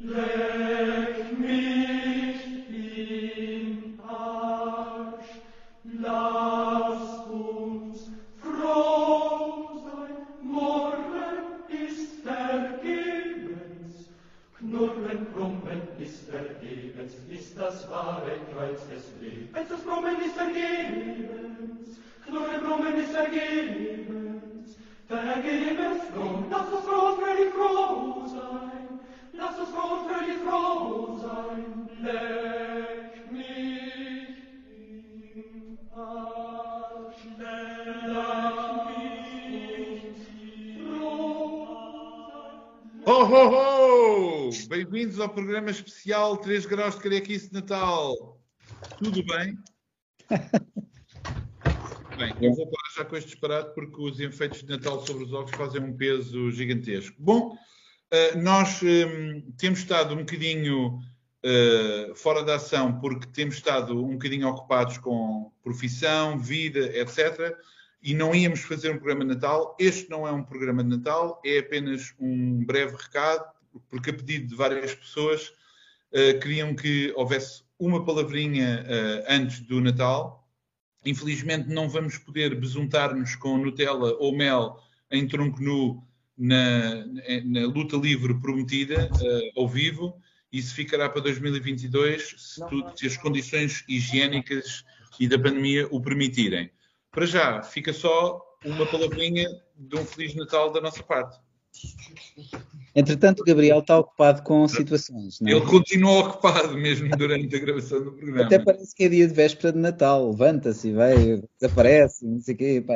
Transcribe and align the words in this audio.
Let 0.00 0.31
programa 45.32 45.70
especial 45.70 46.36
3 46.36 46.66
graus 46.66 46.94
de 46.96 47.00
carequice 47.00 47.48
de 47.48 47.54
Natal. 47.54 48.38
Tudo 48.98 49.24
bem? 49.24 49.56
Bem, 52.16 52.34
eu 52.42 52.54
vou 52.54 52.66
parar 52.66 52.90
já 52.94 53.04
com 53.06 53.16
este 53.16 53.30
disparate 53.30 53.74
porque 53.74 54.00
os 54.00 54.20
enfeites 54.20 54.62
de 54.62 54.68
Natal 54.68 55.04
sobre 55.04 55.24
os 55.24 55.32
ovos 55.32 55.50
fazem 55.56 55.82
um 55.82 55.96
peso 55.96 56.50
gigantesco. 56.50 57.16
Bom, 57.18 57.56
eh, 58.10 58.36
nós 58.36 58.80
hum, 58.82 59.42
temos 59.56 59.78
estado 59.80 60.14
um 60.14 60.18
bocadinho 60.18 61.00
eh, 61.42 62.12
fora 62.14 62.44
da 62.44 62.56
ação 62.56 63.00
porque 63.00 63.26
temos 63.26 63.54
estado 63.54 64.04
um 64.04 64.12
bocadinho 64.12 64.46
ocupados 64.46 64.98
com 64.98 65.50
profissão, 65.64 66.38
vida, 66.38 66.80
etc. 66.98 67.56
E 68.02 68.14
não 68.14 68.34
íamos 68.34 68.60
fazer 68.60 68.90
um 68.90 68.98
programa 68.98 69.24
de 69.24 69.34
Natal. 69.34 69.74
Este 69.80 70.10
não 70.10 70.28
é 70.28 70.32
um 70.32 70.44
programa 70.44 70.84
de 70.84 70.90
Natal, 70.90 71.40
é 71.44 71.58
apenas 71.58 72.14
um 72.20 72.62
breve 72.64 72.94
recado, 72.94 73.44
porque 73.88 74.10
a 74.10 74.14
pedido 74.14 74.48
de 74.48 74.54
várias 74.54 74.94
pessoas 74.94 75.52
eh, 76.12 76.34
queriam 76.34 76.74
que 76.74 77.12
houvesse 77.16 77.62
uma 77.78 78.04
palavrinha 78.04 78.84
eh, 78.86 79.24
antes 79.28 79.60
do 79.60 79.80
Natal. 79.80 80.46
Infelizmente 81.04 81.68
não 81.68 81.88
vamos 81.88 82.18
poder 82.18 82.54
besuntar-nos 82.54 83.34
com 83.34 83.58
Nutella 83.58 84.14
ou 84.18 84.36
mel 84.36 84.78
em 85.10 85.26
tronco 85.26 85.60
nu 85.60 86.06
na, 86.36 87.04
na 87.44 87.66
luta 87.66 87.96
livre 87.96 88.38
prometida 88.40 89.10
eh, 89.22 89.52
ao 89.56 89.68
vivo. 89.68 90.20
Isso 90.52 90.74
ficará 90.74 91.08
para 91.08 91.22
2022 91.22 92.34
se, 92.36 92.60
se 92.96 93.06
as 93.06 93.16
condições 93.16 93.84
higiênicas 93.88 94.84
e 95.18 95.26
da 95.26 95.38
pandemia 95.38 95.88
o 95.90 96.00
permitirem. 96.00 96.70
Para 97.10 97.26
já, 97.26 97.62
fica 97.62 97.92
só 97.92 98.40
uma 98.64 98.86
palavrinha 98.86 99.48
de 99.76 99.96
um 99.96 100.04
Feliz 100.04 100.34
Natal 100.34 100.70
da 100.72 100.80
nossa 100.80 101.02
parte. 101.02 101.40
Entretanto, 102.94 103.40
o 103.40 103.44
Gabriel 103.44 103.78
está 103.78 103.98
ocupado 103.98 104.42
com 104.42 104.68
situações, 104.68 105.40
não 105.40 105.48
é? 105.48 105.52
Ele 105.52 105.60
continua 105.66 106.20
ocupado 106.20 106.76
mesmo 106.76 107.08
durante 107.16 107.54
a 107.56 107.58
gravação 107.58 108.04
do 108.04 108.12
programa. 108.12 108.46
Até 108.46 108.58
parece 108.58 108.94
que 108.94 109.04
é 109.04 109.08
dia 109.08 109.26
de 109.26 109.34
véspera 109.34 109.72
de 109.72 109.78
Natal. 109.78 110.30
Levanta-se 110.30 110.88
e 110.88 110.92
vai, 110.92 111.42
desaparece, 111.58 112.26
não 112.26 112.40
sei 112.40 112.54
o 112.54 112.58
quê. 112.58 112.84
Pá, 112.86 112.94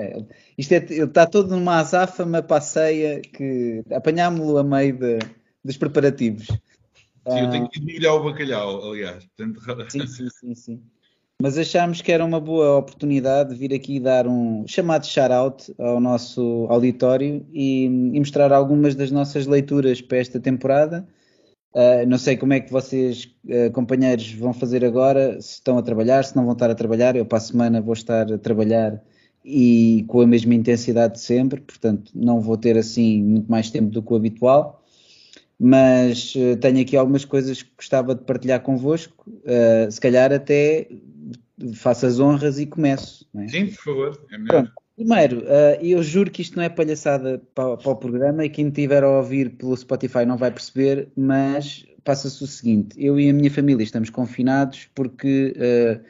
isto 0.59 0.73
é, 0.73 0.77
ele 0.77 1.05
está 1.05 1.27
todo 1.27 1.57
numa 1.57 1.79
azáfama 1.79 2.43
passeia 2.43 3.21
que 3.21 3.83
apanhámo-lo 3.91 4.59
a 4.59 4.65
meio 4.65 4.99
de- 4.99 5.19
dos 5.65 5.77
preparativos. 5.77 6.47
Sim, 6.47 7.41
eu 7.41 7.51
tenho 7.51 7.69
que 7.69 7.81
molhar 7.81 8.15
o 8.15 8.23
bacalhau, 8.25 8.93
aliás. 8.93 9.25
Portanto, 9.37 9.91
Sim, 9.91 10.07
sim, 10.07 10.29
sim, 10.31 10.55
sim. 10.55 10.83
Mas 11.41 11.59
achámos 11.59 12.01
que 12.01 12.11
era 12.11 12.25
uma 12.25 12.41
boa 12.41 12.79
oportunidade 12.79 13.51
de 13.51 13.57
vir 13.57 13.75
aqui 13.75 14.01
dar 14.01 14.27
um 14.27 14.65
chamado 14.67 15.07
shout-out 15.07 15.75
ao 15.79 16.01
nosso 16.01 16.67
auditório 16.71 17.47
e, 17.53 17.85
e 17.85 18.19
mostrar 18.19 18.53
algumas 18.53 18.95
das 18.95 19.11
nossas 19.11 19.47
leituras 19.47 20.01
para 20.01 20.19
esta 20.19 20.41
temporada. 20.41 21.07
Ah, 21.75 22.07
não 22.07 22.17
sei 22.17 22.39
como 22.39 22.55
é 22.55 22.61
que 22.61 22.73
vocês, 22.73 23.29
ah, 23.51 23.71
companheiros, 23.71 24.33
vão 24.33 24.55
fazer 24.55 24.83
agora, 24.83 25.39
se 25.41 25.55
estão 25.55 25.77
a 25.77 25.83
trabalhar, 25.83 26.25
se 26.25 26.35
não 26.35 26.45
vão 26.45 26.55
estar 26.55 26.71
a 26.71 26.75
trabalhar. 26.75 27.17
Eu, 27.17 27.27
para 27.27 27.37
a 27.39 27.41
semana, 27.41 27.83
vou 27.83 27.93
estar 27.93 28.33
a 28.33 28.39
trabalhar 28.39 29.03
e 29.45 30.05
com 30.09 30.23
a 30.23 30.27
mesma 30.27 30.55
intensidade 30.55 31.15
de 31.15 31.21
sempre, 31.21 31.61
portanto, 31.61 32.11
não 32.15 32.41
vou 32.41 32.57
ter 32.57 32.79
assim 32.79 33.23
muito 33.23 33.51
mais 33.51 33.71
tempo 33.71 33.91
do 33.91 34.03
que 34.03 34.13
o 34.13 34.17
habitual 34.17 34.83
mas 35.59 36.35
eh, 36.37 36.57
tenho 36.57 36.81
aqui 36.81 36.97
algumas 36.97 37.25
coisas 37.25 37.63
que 37.63 37.71
gostava 37.77 38.15
de 38.15 38.25
partilhar 38.25 38.61
convosco. 38.61 39.27
Eh, 39.45 39.89
se 39.91 40.01
calhar 40.01 40.33
até 40.33 40.89
faço 41.75 42.07
as 42.07 42.21
honras 42.21 42.59
e 42.59 42.67
começo. 42.67 43.27
é? 43.37 43.49
Sim, 43.49 43.67
por 43.67 43.83
favor. 43.83 44.27
É. 44.31 44.39
Pronto. 44.39 44.73
Primeiro, 44.97 45.45
eh, 45.47 45.79
eu 45.83 46.03
juro 46.03 46.31
que 46.31 46.41
isto 46.41 46.57
não 46.57 46.63
é 46.63 46.69
palhaçada 46.69 47.43
para, 47.55 47.77
para 47.77 47.91
o 47.91 47.97
programa 47.97 48.45
e 48.45 48.51
quem 48.51 48.69
estiver 48.69 49.05
a 49.05 49.11
ouvir 49.11 49.51
pelo 49.51 49.77
Spotify 49.77 50.25
não 50.25 50.39
vai 50.39 50.51
perceber, 50.51 51.09
mas 51.15 51.85
passa-se 52.03 52.43
o 52.43 52.47
seguinte: 52.47 52.97
eu 52.99 53.21
e 53.21 53.29
a 53.29 53.33
minha 53.33 53.51
família 53.51 53.85
estamos 53.85 54.09
confinados 54.09 54.89
porque 54.95 55.55
eh, 55.57 56.01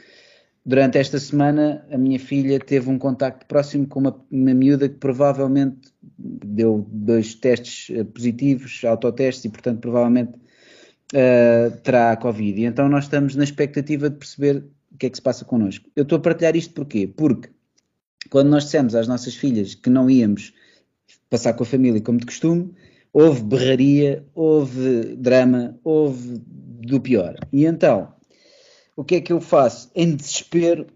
durante 0.65 0.99
esta 0.99 1.19
semana 1.19 1.85
a 1.91 1.99
minha 1.99 2.19
filha 2.19 2.61
teve 2.61 2.89
um 2.89 2.99
contacto 2.99 3.47
próximo 3.47 3.89
com 3.89 4.01
uma, 4.01 4.25
uma 4.31 4.55
miúda 4.55 4.89
que 4.89 4.97
provavelmente 4.97 5.93
deu 6.19 6.87
dois 6.91 7.35
testes 7.35 7.95
eh, 7.95 8.05
positivos, 8.05 8.85
autotestes, 8.85 9.45
e 9.45 9.49
portanto 9.49 9.81
provavelmente 9.81 10.33
eh, 11.13 11.71
terá 11.83 12.17
Covid. 12.17 12.61
E 12.61 12.65
então 12.65 12.89
nós 12.89 13.05
estamos 13.05 13.37
na 13.37 13.45
expectativa 13.45 14.11
de 14.11 14.17
perceber 14.17 14.65
o 14.93 14.99
que 14.99 15.07
é 15.07 15.11
que 15.11 15.17
se 15.17 15.23
passa 15.23 15.45
connosco. 15.45 15.89
Eu 15.95 16.03
estou 16.03 16.19
a 16.19 16.21
partilhar 16.21 16.57
isto 16.57 16.75
porquê? 16.75 17.07
Porque 17.07 17.51
quando 18.31 18.49
nós 18.49 18.65
dissemos 18.65 18.95
às 18.95 19.07
nossas 19.07 19.35
filhas 19.35 19.75
que 19.75 19.91
não 19.91 20.11
íamos 20.11 20.53
passar 21.31 21.55
com 21.55 21.63
a 21.63 21.67
família 21.67 22.01
como 22.01 22.19
de 22.19 22.27
costume, 22.27 22.73
houve 23.13 23.43
berraria, 23.43 24.25
houve 24.35 25.17
drama, 25.17 25.79
houve 25.85 26.39
do 26.39 27.01
pior. 27.01 27.37
E 27.53 27.65
então, 27.65 28.13
o 28.97 29.05
que 29.05 29.17
é 29.17 29.21
que 29.21 29.33
eu 29.33 29.41
faço? 29.41 29.91
Em 29.95 30.15
desespero, 30.15 30.87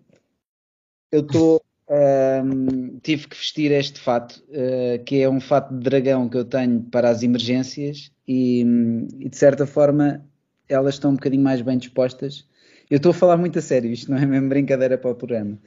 eu 1.12 1.20
estou. 1.20 1.62
Ahm, 1.90 2.98
tive 3.02 3.26
que 3.28 3.36
vestir 3.36 3.72
este 3.72 4.00
fato, 4.00 4.42
ah, 4.52 4.98
que 5.04 5.20
é 5.20 5.28
um 5.28 5.40
fato 5.40 5.74
de 5.74 5.80
dragão 5.80 6.28
que 6.28 6.36
eu 6.36 6.44
tenho 6.44 6.80
para 6.82 7.10
as 7.10 7.22
emergências, 7.22 8.10
e, 8.26 8.60
e, 9.18 9.28
de 9.28 9.36
certa 9.36 9.66
forma 9.66 10.24
elas 10.68 10.94
estão 10.94 11.10
um 11.10 11.14
bocadinho 11.14 11.42
mais 11.42 11.60
bem 11.60 11.76
dispostas. 11.76 12.46
Eu 12.88 12.98
estou 12.98 13.10
a 13.10 13.14
falar 13.14 13.36
muito 13.36 13.58
a 13.58 13.62
sério, 13.62 13.90
isto 13.90 14.08
não 14.10 14.18
é 14.18 14.24
mesmo 14.24 14.48
brincadeira 14.48 14.96
para 14.96 15.10
o 15.10 15.14
programa. 15.14 15.58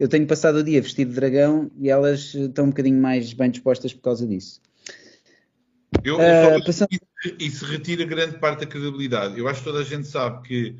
Eu 0.00 0.08
tenho 0.08 0.26
passado 0.26 0.56
o 0.56 0.64
dia 0.64 0.82
vestido 0.82 1.10
de 1.10 1.14
dragão 1.14 1.70
e 1.80 1.88
elas 1.88 2.34
estão 2.34 2.66
um 2.66 2.68
bocadinho 2.68 3.00
mais 3.00 3.32
bem 3.32 3.50
dispostas 3.50 3.92
por 3.94 4.02
causa 4.02 4.26
disso. 4.26 4.60
Eu, 6.04 6.16
falo 6.16 6.64
passando- 6.64 6.88
isso- 6.92 7.34
isso 7.38 7.64
retira 7.66 8.04
grande 8.04 8.38
parte 8.38 8.60
da 8.60 8.66
credibilidade. 8.66 9.38
Eu 9.38 9.48
acho 9.48 9.60
que 9.60 9.64
toda 9.64 9.80
a 9.80 9.84
gente 9.84 10.06
sabe 10.06 10.46
que 10.46 10.76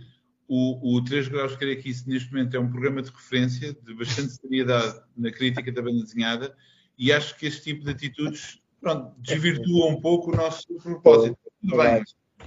o, 0.48 0.96
o 0.96 1.04
3 1.04 1.28
Graus 1.28 1.52
de 1.52 1.58
Carequice 1.58 2.08
neste 2.08 2.32
momento 2.32 2.56
é 2.56 2.60
um 2.60 2.70
programa 2.70 3.02
de 3.02 3.10
referência 3.10 3.76
de 3.84 3.94
bastante 3.94 4.32
seriedade 4.32 5.00
na 5.16 5.30
crítica 5.30 5.70
da 5.70 5.82
banda 5.82 6.02
desenhada 6.02 6.56
e 6.98 7.12
acho 7.12 7.36
que 7.36 7.46
este 7.46 7.62
tipo 7.64 7.84
de 7.84 7.90
atitudes 7.90 8.60
pronto, 8.80 9.12
desvirtua 9.20 9.86
um 9.86 10.00
pouco 10.00 10.32
o 10.32 10.36
nosso 10.36 10.66
propósito. 10.82 11.38
Tudo 11.60 11.76
bem. 11.76 12.02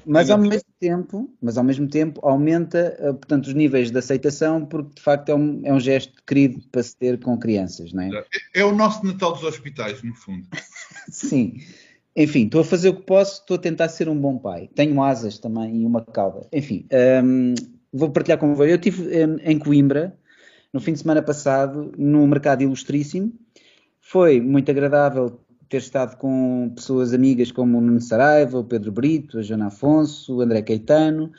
Mas 0.05 0.29
ao 0.29 0.37
mesmo 0.37 0.69
tempo, 0.79 1.29
mas 1.41 1.57
ao 1.57 1.63
mesmo 1.63 1.87
tempo 1.87 2.19
aumenta, 2.25 2.95
eh, 2.97 3.13
portanto, 3.13 3.47
os 3.47 3.53
níveis 3.53 3.91
de 3.91 3.97
aceitação, 3.97 4.65
porque 4.65 4.95
de 4.95 5.01
facto 5.01 5.29
é 5.29 5.35
um, 5.35 5.61
é 5.63 5.73
um 5.73 5.79
gesto 5.79 6.13
querido 6.25 6.61
para 6.71 6.81
se 6.81 6.95
ter 6.97 7.19
com 7.19 7.37
crianças, 7.37 7.93
não 7.93 8.03
é? 8.03 8.25
É 8.53 8.63
o 8.63 8.73
nosso 8.73 9.05
Natal 9.05 9.33
dos 9.33 9.43
hospitais, 9.43 10.01
no 10.01 10.15
fundo. 10.15 10.47
Sim. 11.09 11.57
Enfim, 12.15 12.45
estou 12.45 12.61
a 12.61 12.65
fazer 12.65 12.89
o 12.89 12.95
que 12.95 13.03
posso, 13.03 13.41
estou 13.41 13.55
a 13.55 13.59
tentar 13.59 13.89
ser 13.89 14.09
um 14.09 14.19
bom 14.19 14.37
pai. 14.37 14.69
Tenho 14.73 15.01
asas 15.03 15.37
também 15.37 15.81
e 15.81 15.85
uma 15.85 16.03
cauda. 16.03 16.47
Enfim, 16.51 16.87
hum, 17.23 17.53
vou 17.91 18.09
partilhar 18.11 18.37
com 18.37 18.53
vocês. 18.55 18.71
Eu 18.71 18.75
estive 18.75 19.15
em, 19.15 19.53
em 19.53 19.59
Coimbra, 19.59 20.15
no 20.71 20.79
fim 20.79 20.93
de 20.93 20.99
semana 20.99 21.21
passado, 21.21 21.91
num 21.97 22.25
mercado 22.27 22.63
ilustríssimo. 22.63 23.33
Foi 23.99 24.39
muito 24.39 24.69
agradável 24.71 25.39
ter 25.69 25.77
estado 25.77 26.17
com 26.17 26.71
pessoas 26.75 27.13
amigas 27.13 27.51
como 27.51 27.77
o 27.77 27.81
Nuno 27.81 28.01
Saraiva, 28.01 28.59
o 28.59 28.63
Pedro 28.63 28.91
Brito, 28.91 29.39
a 29.39 29.41
Joana 29.41 29.67
Afonso, 29.67 30.35
o 30.35 30.41
André 30.41 30.61
Caetano. 30.61 31.31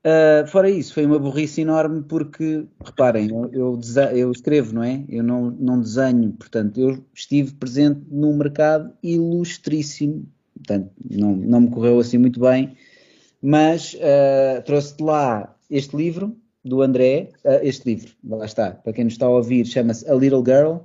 Uh, 0.00 0.46
fora 0.48 0.70
isso, 0.70 0.94
foi 0.94 1.04
uma 1.04 1.18
burrice 1.18 1.60
enorme 1.60 2.02
porque, 2.02 2.66
reparem, 2.82 3.28
eu, 3.28 3.50
eu, 3.52 3.80
eu 4.14 4.32
escrevo, 4.32 4.74
não 4.74 4.82
é? 4.82 5.04
Eu 5.08 5.22
não, 5.22 5.50
não 5.50 5.78
desenho, 5.78 6.32
portanto, 6.32 6.80
eu 6.80 7.04
estive 7.14 7.52
presente 7.52 8.00
num 8.10 8.34
mercado 8.34 8.90
ilustríssimo, 9.02 10.24
portanto, 10.54 10.90
não, 11.10 11.36
não 11.36 11.60
me 11.60 11.70
correu 11.70 12.00
assim 12.00 12.16
muito 12.16 12.40
bem, 12.40 12.74
mas 13.42 13.92
uh, 13.94 14.62
trouxe 14.64 14.96
de 14.96 15.04
lá 15.04 15.54
este 15.70 15.96
livro 15.96 16.36
do 16.64 16.82
André, 16.82 17.30
uh, 17.44 17.60
este 17.62 17.88
livro, 17.88 18.12
lá 18.24 18.44
está, 18.44 18.72
para 18.72 18.92
quem 18.92 19.04
nos 19.04 19.14
está 19.14 19.26
a 19.26 19.30
ouvir, 19.30 19.64
chama-se 19.66 20.08
A 20.10 20.14
Little 20.14 20.44
Girl, 20.44 20.78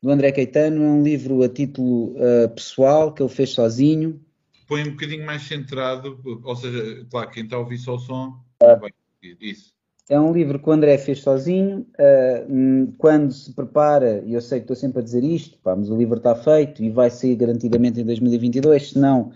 do 0.00 0.10
André 0.10 0.30
Caetano, 0.30 0.82
é 0.84 0.88
um 0.88 1.02
livro 1.02 1.42
a 1.42 1.48
título 1.48 2.14
uh, 2.16 2.48
pessoal 2.54 3.12
que 3.12 3.22
ele 3.22 3.30
fez 3.30 3.50
sozinho, 3.50 4.20
põe 4.68 4.82
um 4.86 4.90
bocadinho 4.90 5.24
mais 5.24 5.42
centrado, 5.42 6.20
ou 6.44 6.54
seja, 6.54 7.06
claro, 7.10 7.30
quem 7.30 7.44
está 7.44 7.56
a 7.56 7.60
ouvir 7.60 7.78
só 7.78 7.94
o 7.94 7.98
som, 7.98 8.38
vai 8.60 8.92
isso. 9.40 9.72
É 10.08 10.18
um 10.18 10.32
livro 10.32 10.58
que 10.58 10.68
o 10.68 10.72
André 10.72 10.96
fez 10.96 11.20
sozinho. 11.20 11.86
Uh, 11.98 12.92
quando 12.96 13.30
se 13.30 13.52
prepara, 13.52 14.22
e 14.24 14.32
eu 14.32 14.40
sei 14.40 14.60
que 14.60 14.64
estou 14.64 14.76
sempre 14.76 15.00
a 15.00 15.04
dizer 15.04 15.22
isto, 15.22 15.58
pá, 15.58 15.76
mas 15.76 15.90
o 15.90 15.96
livro 15.96 16.16
está 16.16 16.34
feito 16.34 16.82
e 16.82 16.90
vai 16.90 17.10
sair 17.10 17.36
garantidamente 17.36 18.00
em 18.00 18.04
2022, 18.04 18.90
senão 18.90 19.32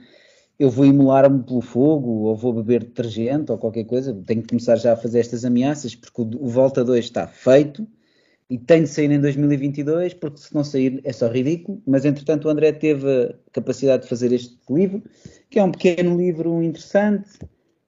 eu 0.58 0.70
vou 0.70 0.84
imolar-me 0.84 1.42
pelo 1.42 1.60
fogo 1.60 2.10
ou 2.24 2.36
vou 2.36 2.52
beber 2.52 2.84
detergente 2.84 3.50
ou 3.50 3.58
qualquer 3.58 3.84
coisa. 3.84 4.14
Tenho 4.26 4.42
que 4.42 4.48
começar 4.48 4.76
já 4.76 4.92
a 4.92 4.96
fazer 4.96 5.20
estas 5.20 5.44
ameaças 5.44 5.94
porque 5.94 6.22
o, 6.22 6.44
o 6.44 6.48
Volta 6.48 6.84
2 6.84 7.04
está 7.04 7.26
feito 7.26 7.86
e 8.48 8.58
tem 8.58 8.82
de 8.82 8.88
sair 8.88 9.10
em 9.10 9.18
2022 9.18 10.14
porque 10.14 10.38
se 10.38 10.54
não 10.54 10.62
sair 10.62 11.00
é 11.04 11.12
só 11.12 11.28
ridículo. 11.28 11.82
Mas 11.86 12.04
entretanto 12.04 12.46
o 12.46 12.50
André 12.50 12.70
teve 12.72 13.08
a 13.08 13.34
capacidade 13.50 14.02
de 14.02 14.08
fazer 14.10 14.30
este 14.32 14.58
livro, 14.68 15.02
que 15.48 15.58
é 15.58 15.64
um 15.64 15.72
pequeno 15.72 16.16
livro 16.16 16.62
interessante, 16.62 17.30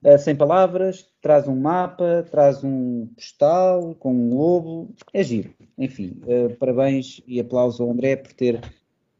uh, 0.03 0.17
sem 0.17 0.35
palavras, 0.35 1.07
traz 1.21 1.47
um 1.47 1.55
mapa, 1.55 2.25
traz 2.31 2.63
um 2.63 3.07
postal 3.15 3.95
com 3.99 4.13
um 4.13 4.35
lobo, 4.35 4.93
é 5.13 5.23
giro. 5.23 5.51
Enfim, 5.77 6.19
uh, 6.23 6.55
parabéns 6.55 7.21
e 7.27 7.39
aplauso 7.39 7.83
ao 7.83 7.91
André 7.91 8.15
por 8.15 8.33
ter, 8.33 8.59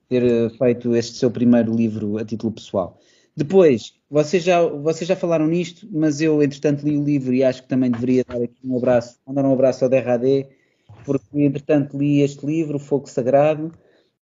ter 0.10 0.24
eh, 0.24 0.50
feito 0.50 0.96
este 0.96 1.16
seu 1.16 1.30
primeiro 1.30 1.76
livro 1.76 2.18
a 2.18 2.26
título 2.26 2.54
pessoal. 2.54 3.00
Depois, 3.36 3.94
vocês 4.10 4.44
já, 4.44 4.66
vocês 4.66 5.08
já 5.08 5.16
falaram 5.16 5.46
nisto, 5.48 5.88
mas 5.92 6.22
eu, 6.22 6.42
entretanto, 6.42 6.84
li 6.84 6.98
o 6.98 7.04
livro 7.04 7.34
e 7.34 7.44
acho 7.44 7.64
que 7.64 7.68
também 7.68 7.92
deveria 7.92 8.24
dar 8.24 8.42
aqui 8.42 8.56
um 8.64 8.78
abraço, 8.78 9.20
mandar 9.28 9.44
um 9.44 9.52
abraço 9.52 9.84
ao 9.84 9.90
DRAD, 9.90 10.48
porque, 11.04 11.42
entretanto, 11.42 11.98
li 11.98 12.22
este 12.22 12.46
livro, 12.46 12.80
Fogo 12.80 13.10
Sagrado. 13.10 13.72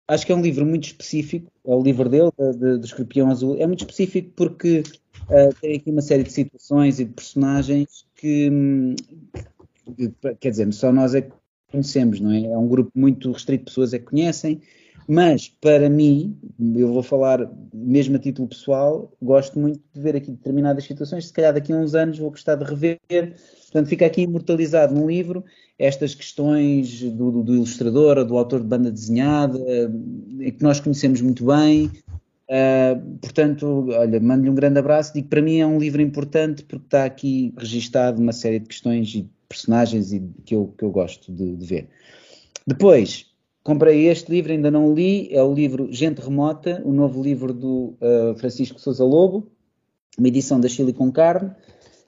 Acho 0.09 0.25
que 0.25 0.33
é 0.33 0.35
um 0.35 0.41
livro 0.41 0.65
muito 0.65 0.85
específico, 0.85 1.51
é 1.65 1.75
o 1.75 1.83
livro 1.83 2.09
dele, 2.09 2.31
de, 2.59 2.79
do 2.79 2.87
Escorpião 2.87 3.31
Azul. 3.31 3.57
É 3.59 3.67
muito 3.67 3.81
específico 3.81 4.33
porque 4.35 4.83
uh, 5.29 5.55
tem 5.61 5.77
aqui 5.77 5.91
uma 5.91 6.03
série 6.03 6.23
de 6.23 6.33
situações 6.33 6.99
e 6.99 7.05
de 7.05 7.13
personagens 7.13 8.07
que, 8.15 8.51
que, 9.97 10.13
quer 10.41 10.51
dizer, 10.51 10.73
só 10.73 10.91
nós 10.91 11.15
é 11.15 11.21
que 11.21 11.33
conhecemos, 11.71 12.19
não 12.19 12.31
é? 12.31 12.45
É 12.45 12.59
um 12.59 12.67
grupo 12.67 12.91
muito 12.95 13.31
restrito 13.31 13.65
de 13.65 13.71
pessoas 13.71 13.93
é 13.93 13.99
que 13.99 14.07
conhecem 14.07 14.61
mas, 15.09 15.49
para 15.49 15.89
mim, 15.91 16.37
eu 16.77 16.93
vou 16.93 17.03
falar 17.03 17.51
mesmo 17.73 18.17
a 18.17 18.19
título 18.19 18.49
pessoal, 18.49 19.13
gosto 19.21 19.59
muito 19.59 19.81
de 19.93 20.01
ver 20.01 20.17
aqui 20.17 20.31
determinadas 20.31 20.85
situações. 20.85 21.27
Se 21.27 21.33
calhar 21.33 21.53
daqui 21.53 21.73
a 21.73 21.77
uns 21.77 21.95
anos 21.95 22.19
vou 22.19 22.31
gostar 22.31 22.57
de 22.57 22.65
rever. 22.65 22.99
Portanto, 23.09 23.89
fica 23.89 24.07
aqui 24.07 24.23
imortalizado 24.23 24.95
no 24.95 25.09
livro 25.09 25.45
estas 25.79 26.15
questões 26.15 27.01
do, 27.03 27.31
do, 27.31 27.43
do 27.43 27.55
ilustrador, 27.55 28.25
do 28.25 28.37
autor 28.39 28.61
de 28.61 28.67
banda 28.67 28.91
desenhada, 28.91 29.59
eh, 29.67 30.51
que 30.53 30.63
nós 30.63 30.79
conhecemos 30.79 31.21
muito 31.21 31.45
bem. 31.45 31.91
Uh, 32.53 33.19
portanto, 33.19 33.89
olha, 33.91 34.21
mando-lhe 34.21 34.51
um 34.51 34.55
grande 34.55 34.79
abraço. 34.79 35.15
Digo, 35.15 35.29
para 35.29 35.41
mim 35.41 35.59
é 35.59 35.67
um 35.67 35.79
livro 35.79 36.03
importante 36.03 36.63
porque 36.63 36.85
está 36.85 37.05
aqui 37.05 37.53
registado 37.57 38.21
uma 38.21 38.33
série 38.33 38.59
de 38.59 38.67
questões 38.67 39.15
e 39.15 39.29
personagens 39.49 40.13
e 40.13 40.21
que, 40.45 40.55
eu, 40.55 40.73
que 40.77 40.85
eu 40.85 40.91
gosto 40.91 41.33
de, 41.33 41.57
de 41.57 41.67
ver. 41.67 41.89
Depois, 42.67 43.32
Comprei 43.63 44.09
este 44.09 44.31
livro, 44.31 44.51
ainda 44.51 44.71
não 44.71 44.93
li, 44.93 45.29
é 45.31 45.43
o 45.43 45.55
livro 45.55 45.89
Gente 45.93 46.21
Remota, 46.21 46.83
o 46.85 46.93
novo 46.93 47.23
livro 47.23 47.53
do 47.53 47.95
uh, 48.01 48.35
Francisco 48.37 48.81
Souza 48.81 49.05
Lobo, 49.05 49.47
uma 50.19 50.27
edição 50.27 50.59
da 50.59 50.69
Chile 50.69 50.93
com 50.93 51.13
Carne. 51.13 51.53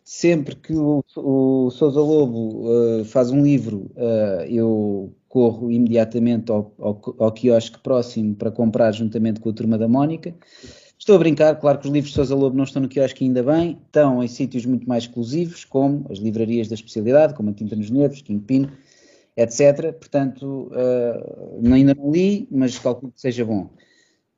Sempre 0.02 0.56
que 0.56 0.74
o, 0.74 1.02
o 1.16 1.70
Souza 1.70 2.00
Lobo 2.00 2.68
uh, 2.68 3.04
faz 3.04 3.30
um 3.30 3.42
livro, 3.42 3.90
uh, 3.96 4.44
eu 4.48 5.14
corro 5.28 5.70
imediatamente 5.70 6.50
ao, 6.50 6.72
ao, 6.78 7.00
ao 7.18 7.32
quiosque 7.32 7.78
próximo 7.78 8.34
para 8.34 8.50
comprar 8.50 8.92
juntamente 8.92 9.38
com 9.38 9.48
a 9.48 9.52
turma 9.52 9.78
da 9.78 9.86
Mónica. 9.88 10.34
Estou 10.98 11.16
a 11.16 11.18
brincar, 11.18 11.54
claro 11.60 11.78
que 11.78 11.86
os 11.86 11.92
livros 11.92 12.10
de 12.10 12.16
Sousa 12.16 12.34
Lobo 12.34 12.56
não 12.56 12.64
estão 12.64 12.82
no 12.82 12.88
quiosque 12.88 13.24
ainda 13.24 13.42
bem, 13.42 13.78
estão 13.86 14.22
em 14.22 14.28
sítios 14.28 14.66
muito 14.66 14.88
mais 14.88 15.04
exclusivos, 15.04 15.64
como 15.64 16.04
as 16.10 16.18
livrarias 16.18 16.66
da 16.66 16.74
especialidade, 16.74 17.34
como 17.34 17.50
a 17.50 17.52
Tinta 17.52 17.76
nos 17.76 17.90
Nervos, 17.90 18.22
Kingpin, 18.22 18.68
etc. 19.36 19.92
Portanto, 19.92 20.70
uh, 20.72 21.72
ainda 21.72 21.94
não 21.94 22.10
li, 22.10 22.48
mas 22.50 22.78
calculo 22.78 23.12
que 23.12 23.20
seja 23.20 23.44
bom. 23.44 23.70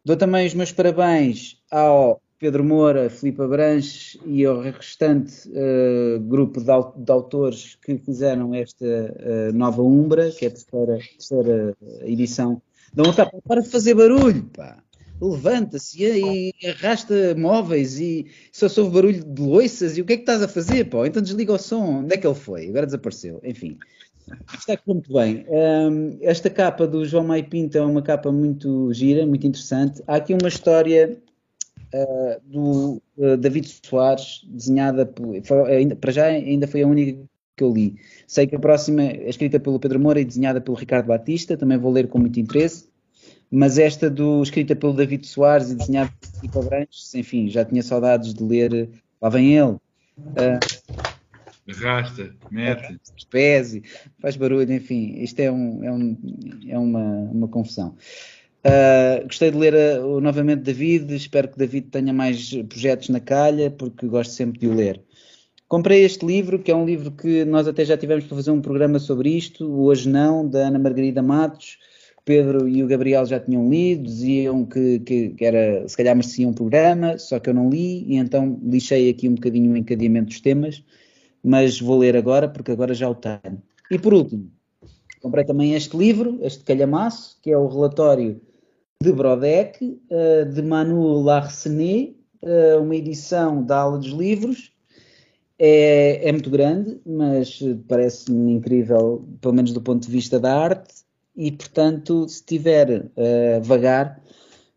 Dou 0.05 0.17
também 0.17 0.47
os 0.47 0.55
meus 0.55 0.73
parabéns 0.73 1.61
ao 1.71 2.23
Pedro 2.39 2.63
Moura, 2.63 3.09
Filipe 3.09 3.43
Abranches 3.43 4.19
e 4.27 4.45
ao 4.45 4.61
restante 4.61 5.49
uh, 5.49 6.21
grupo 6.21 6.61
de, 6.61 6.67
de, 6.67 7.13
autores 7.13 7.77
que 7.77 7.97
fizeram 7.99 8.55
esta 8.55 8.85
uh, 8.85 9.53
nova 9.53 9.83
Umbra, 9.83 10.31
que 10.31 10.45
é 10.45 10.49
a 10.49 10.51
terceira, 10.51 10.99
terceira 10.99 11.77
edição. 12.03 12.61
Dão 12.93 13.07
vontade 13.07 13.31
para 13.47 13.63
de 13.63 13.69
fazer 13.69 13.95
barulho, 13.95 14.45
pá. 14.55 14.83
Levanta-se 15.21 16.05
e, 16.05 16.53
e, 16.63 16.69
arrasta 16.69 17.35
móveis 17.35 17.99
e 17.99 18.27
só 18.53 18.69
soube 18.69 18.95
barulho 18.95 19.25
de 19.25 19.43
loiças 19.43 19.97
e 19.97 20.03
o 20.03 20.05
que 20.05 20.13
é 20.13 20.17
que 20.17 20.23
estás 20.23 20.43
a 20.43 20.49
fazer, 20.49 20.85
pá? 20.85 21.07
Então 21.07 21.23
desliga 21.23 21.55
o 21.55 21.59
som. 21.59 22.01
Onde 22.01 22.15
é 22.15 22.19
que 22.19 22.27
ele 22.27 22.35
foi? 22.35 22.69
Agora 22.69 22.85
desapareceu. 22.85 23.41
Enfim. 23.43 23.79
Está 24.53 24.79
muito 24.87 25.13
bem. 25.13 25.47
Um, 25.49 26.19
esta 26.21 26.51
capa 26.51 26.87
do 26.87 27.05
João 27.05 27.25
Mai 27.25 27.43
Pinto 27.43 27.79
é 27.79 27.83
uma 27.83 28.03
capa 28.03 28.33
muito 28.33 28.93
gira, 28.93 29.27
muito 29.27 29.47
interessante. 29.47 30.03
Há 30.07 30.17
aqui 30.17 30.35
uma 30.35 30.49
história 30.49 31.17
uh, 31.95 32.41
do 32.45 33.03
uh, 33.17 33.37
David 33.37 33.69
Soares, 33.85 34.45
desenhada 34.49 35.07
por, 35.07 35.37
ainda, 35.69 35.95
para 35.97 36.13
já 36.13 36.27
ainda 36.27 36.67
foi 36.67 36.83
a 36.83 36.87
única 36.87 37.19
que 37.57 37.65
eu 37.65 37.73
li. 37.73 37.97
Sei 38.27 38.47
que 38.47 38.57
a 38.57 38.59
próxima 38.59 39.03
é 39.03 39.29
escrita 39.29 39.59
pelo 39.59 39.79
Pedro 39.79 40.01
Moura 40.01 40.21
e 40.21 40.25
desenhada 40.25 40.61
pelo 40.61 40.77
Ricardo 40.77 41.07
Batista, 41.07 41.57
também 41.57 41.79
vou 41.79 41.93
ler 41.93 42.09
com 42.09 42.19
muito 42.19 42.39
interesse. 42.41 42.89
Mas 43.51 43.79
esta 43.79 44.11
do 44.11 44.43
escrita 44.43 44.75
pelo 44.75 44.93
David 44.93 45.27
Soares 45.27 45.71
e 45.71 45.77
desenhada 45.77 46.13
por 46.21 46.29
Filipe 46.29 46.59
Abranches, 46.59 47.15
enfim, 47.15 47.49
já 47.49 47.65
tinha 47.65 47.83
saudades 47.83 48.35
de 48.35 48.43
ler. 48.43 48.91
Lá 49.23 49.29
vem 49.29 49.57
ele. 49.57 49.77
Uh, 50.19 50.59
Arrasta, 51.69 52.33
mete. 52.51 52.99
Os 53.17 53.25
pés, 53.25 53.75
e 53.75 53.83
faz 54.21 54.37
barulho, 54.37 54.73
enfim, 54.73 55.17
isto 55.19 55.41
é, 55.41 55.51
um, 55.51 55.85
é, 55.85 55.93
um, 55.93 56.17
é 56.69 56.79
uma, 56.79 57.05
uma 57.33 57.49
confusão. 57.49 57.97
Uh, 58.65 59.25
gostei 59.25 59.51
de 59.51 59.57
ler 59.57 59.75
uh, 59.75 60.21
novamente 60.21 60.63
David, 60.63 61.15
espero 61.15 61.49
que 61.49 61.59
David 61.59 61.89
tenha 61.89 62.13
mais 62.13 62.53
projetos 62.69 63.09
na 63.09 63.21
calha, 63.21 63.71
porque 63.71 64.07
gosto 64.07 64.33
sempre 64.33 64.59
de 64.59 64.69
o 64.69 64.75
ler. 64.75 65.01
Comprei 65.69 66.05
este 66.05 66.25
livro, 66.25 66.61
que 66.61 66.71
é 66.71 66.77
um 66.77 66.87
livro 66.87 67.11
que 67.11 67.45
nós 67.45 67.67
até 67.67 67.85
já 67.85 67.97
tivemos 67.97 68.25
para 68.25 68.37
fazer 68.37 68.53
um 68.53 68.61
programa 68.61 69.01
sobre 69.01 69.31
isto, 69.31 69.69
Hoje 69.69 70.09
Não, 70.09 70.49
da 70.49 70.69
Ana 70.69 70.79
Margarida 70.79 71.23
Matos. 71.23 71.79
Pedro 72.25 72.69
e 72.69 72.83
o 72.83 72.89
Gabriel 72.89 73.25
já 73.25 73.39
tinham 73.39 73.71
lido, 73.71 74.03
diziam 74.03 74.65
que, 74.65 74.99
que, 74.99 75.29
que, 75.31 75.45
era, 75.45 75.87
se 75.87 75.97
calhar 75.97 76.15
merecia 76.15 76.47
um 76.47 76.53
programa, 76.53 77.17
só 77.19 77.39
que 77.39 77.49
eu 77.49 77.55
não 77.55 77.71
li, 77.71 78.05
e 78.05 78.17
então 78.17 78.61
lixei 78.65 79.09
aqui 79.09 79.29
um 79.29 79.37
bocadinho 79.37 79.73
o 79.73 79.77
encadeamento 79.77 80.27
dos 80.27 80.41
temas 80.41 80.83
mas 81.47 81.81
vou 81.81 81.99
ler 81.99 82.17
agora 82.17 82.49
porque 82.49 82.73
agora 82.73 82.93
já 82.93 83.09
o 83.09 83.15
tenho. 83.15 83.63
E 83.89 83.97
por 83.97 84.13
último, 84.13 84.51
comprei 85.23 85.45
também 85.45 85.75
este 85.75 85.97
livro, 85.97 86.41
este 86.43 86.65
calhamaço, 86.65 87.39
que 87.41 87.53
é 87.53 87.57
o 87.57 87.69
relatório 87.69 88.41
de 89.01 89.13
Brodeck, 89.13 90.01
eh, 90.11 90.45
de 90.45 90.61
Manu 90.61 91.23
Larsenet, 91.23 92.17
eh, 92.43 92.77
uma 92.79 92.97
edição 92.97 93.63
da 93.63 93.79
aula 93.79 93.99
dos 93.99 94.09
livros. 94.09 94.73
É, 95.57 96.29
é 96.29 96.33
muito 96.33 96.51
grande, 96.51 97.01
mas 97.07 97.61
parece-me 97.87 98.53
incrível, 98.53 99.25
pelo 99.41 99.55
menos 99.55 99.73
do 99.73 99.81
ponto 99.81 100.05
de 100.05 100.11
vista 100.11 100.41
da 100.41 100.53
arte, 100.53 100.97
e 101.37 101.53
portanto, 101.53 102.29
se 102.29 102.45
tiver 102.45 103.07
uh, 103.07 103.63
vagar, 103.63 104.21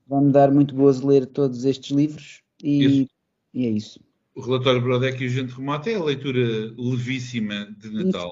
vai-me 0.08 0.32
dar 0.32 0.52
muito 0.52 0.76
gozo 0.76 1.06
ler 1.06 1.26
todos 1.26 1.66
estes 1.66 1.92
livros, 1.92 2.44
e, 2.64 3.08
e 3.54 3.66
é 3.66 3.70
isso 3.70 4.00
o 4.36 4.42
relatório 4.42 4.82
Brodeck 4.82 5.22
e 5.22 5.28
o 5.28 5.30
Gente 5.30 5.54
Remota 5.54 5.90
é 5.90 5.96
a 5.96 6.04
leitura 6.04 6.74
levíssima 6.78 7.68
de 7.78 7.90
Natal. 7.90 8.32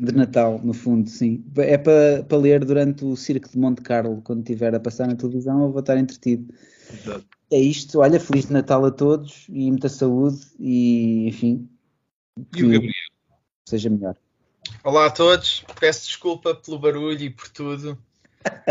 De 0.00 0.12
Natal, 0.12 0.60
no 0.62 0.74
fundo, 0.74 1.08
sim. 1.08 1.42
É 1.56 1.78
para, 1.78 2.22
para 2.24 2.36
ler 2.36 2.64
durante 2.64 3.04
o 3.04 3.16
Circo 3.16 3.48
de 3.48 3.58
Monte 3.58 3.80
Carlo, 3.80 4.20
quando 4.22 4.40
estiver 4.40 4.74
a 4.74 4.80
passar 4.80 5.06
na 5.06 5.16
televisão, 5.16 5.62
eu 5.62 5.72
vou 5.72 5.80
estar 5.80 5.96
entretido. 5.96 6.52
Exato. 6.92 7.26
É 7.50 7.58
isto. 7.58 8.00
Olha, 8.00 8.20
Feliz 8.20 8.50
Natal 8.50 8.84
a 8.84 8.90
todos 8.90 9.46
e 9.48 9.70
muita 9.70 9.88
saúde 9.88 10.44
e, 10.58 11.28
enfim. 11.28 11.68
E 12.54 12.62
o 12.62 12.70
Gabriel? 12.70 12.92
Seja 13.66 13.88
melhor. 13.88 14.16
Olá 14.84 15.06
a 15.06 15.10
todos. 15.10 15.64
Peço 15.80 16.06
desculpa 16.06 16.54
pelo 16.54 16.78
barulho 16.78 17.22
e 17.22 17.30
por 17.30 17.48
tudo. 17.48 17.98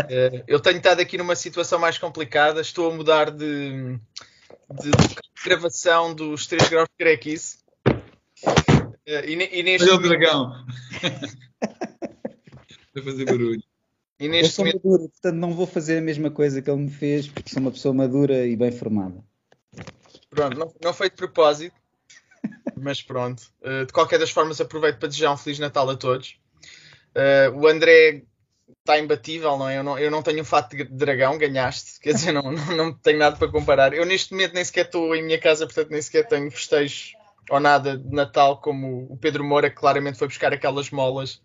Eh, 0.08 0.42
eu 0.48 0.58
tenho 0.58 0.78
estado 0.78 1.00
aqui 1.00 1.18
numa 1.18 1.36
situação 1.36 1.78
mais 1.78 1.98
complicada. 1.98 2.62
Estou 2.62 2.90
a 2.90 2.94
mudar 2.94 3.30
de, 3.30 3.98
de 4.70 4.90
gravação 5.44 6.14
dos 6.14 6.46
3 6.46 6.68
graus 6.68 6.88
de 6.88 6.96
crequice. 7.04 7.58
Uh, 7.86 9.24
e, 9.24 9.60
e 9.60 9.62
neste 9.62 9.88
Olha 9.88 9.94
o 9.96 10.02
dragão. 10.02 10.52
a 12.96 13.02
fazer 13.02 13.24
barulho. 13.24 13.62
E 14.18 14.28
neste 14.28 14.46
eu 14.46 14.50
sou 14.50 14.64
momento... 14.64 14.84
maduro, 14.84 15.08
portanto 15.10 15.36
não 15.36 15.52
vou 15.52 15.66
fazer 15.66 15.98
a 15.98 16.02
mesma 16.02 16.30
coisa 16.30 16.62
que 16.62 16.70
ele 16.70 16.82
me 16.82 16.90
fez, 16.90 17.28
porque 17.28 17.50
sou 17.50 17.60
uma 17.60 17.70
pessoa 17.70 17.94
madura 17.94 18.46
e 18.46 18.56
bem 18.56 18.72
formada. 18.72 19.22
Pronto, 20.30 20.58
não, 20.58 20.74
não 20.82 20.94
foi 20.94 21.10
de 21.10 21.16
propósito, 21.16 21.76
mas 22.76 23.02
pronto. 23.02 23.42
Uh, 23.60 23.84
de 23.86 23.92
qualquer 23.92 24.18
das 24.18 24.30
formas, 24.30 24.60
aproveito 24.60 24.98
para 24.98 25.08
desejar 25.08 25.32
um 25.32 25.36
Feliz 25.36 25.58
Natal 25.58 25.88
a 25.90 25.96
todos. 25.96 26.38
Uh, 27.14 27.54
o 27.58 27.66
André 27.66 28.22
está 28.68 28.98
imbatível, 28.98 29.56
não 29.56 29.68
é? 29.68 29.78
Eu 29.78 29.82
não, 29.82 29.98
eu 29.98 30.10
não 30.10 30.22
tenho 30.22 30.42
um 30.42 30.44
fato 30.44 30.76
de 30.76 30.84
dragão, 30.84 31.38
ganhaste, 31.38 32.00
quer 32.00 32.12
dizer, 32.14 32.32
não, 32.32 32.50
não, 32.50 32.76
não 32.76 32.92
tenho 32.92 33.18
nada 33.18 33.36
para 33.36 33.50
comparar. 33.50 33.92
Eu 33.92 34.06
neste 34.06 34.32
momento 34.32 34.54
nem 34.54 34.64
sequer 34.64 34.86
estou 34.86 35.14
em 35.14 35.24
minha 35.24 35.38
casa, 35.38 35.66
portanto 35.66 35.90
nem 35.90 36.02
sequer 36.02 36.26
tenho 36.26 36.50
festejos 36.50 37.12
ou 37.50 37.60
nada 37.60 37.96
de 37.96 38.12
Natal, 38.12 38.60
como 38.60 39.06
o 39.10 39.16
Pedro 39.16 39.44
Moura 39.44 39.70
claramente 39.70 40.18
foi 40.18 40.28
buscar 40.28 40.52
aquelas 40.52 40.90
molas 40.90 41.40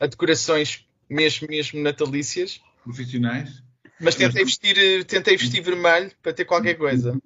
a 0.00 0.06
decorações 0.06 0.84
mesmo, 1.08 1.46
mesmo 1.48 1.80
natalícias. 1.80 2.60
Profissionais. 2.82 3.62
Mas 4.00 4.16
tentei 4.16 4.44
vestir, 4.44 5.04
tentei 5.04 5.36
vestir 5.36 5.62
vermelho 5.62 6.10
para 6.20 6.32
ter 6.32 6.44
qualquer 6.44 6.74
coisa. 6.74 7.16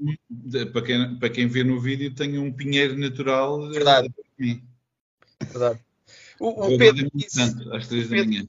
Para 0.73 0.83
quem, 0.83 1.19
para 1.19 1.31
quem 1.31 1.47
vê 1.47 1.65
no 1.65 1.81
vídeo, 1.81 2.15
tenho 2.15 2.43
um 2.43 2.53
pinheiro 2.53 2.97
natural. 2.99 3.71
Verdade. 3.71 4.11
Verdade. 4.39 5.81
O, 6.39 6.67
o 6.67 6.79
Pedro 6.79 7.11
disse, 7.15 7.37
tanto, 7.37 7.75
às 7.75 7.89
três 7.89 8.09
da 8.09 8.17
manhã. 8.17 8.47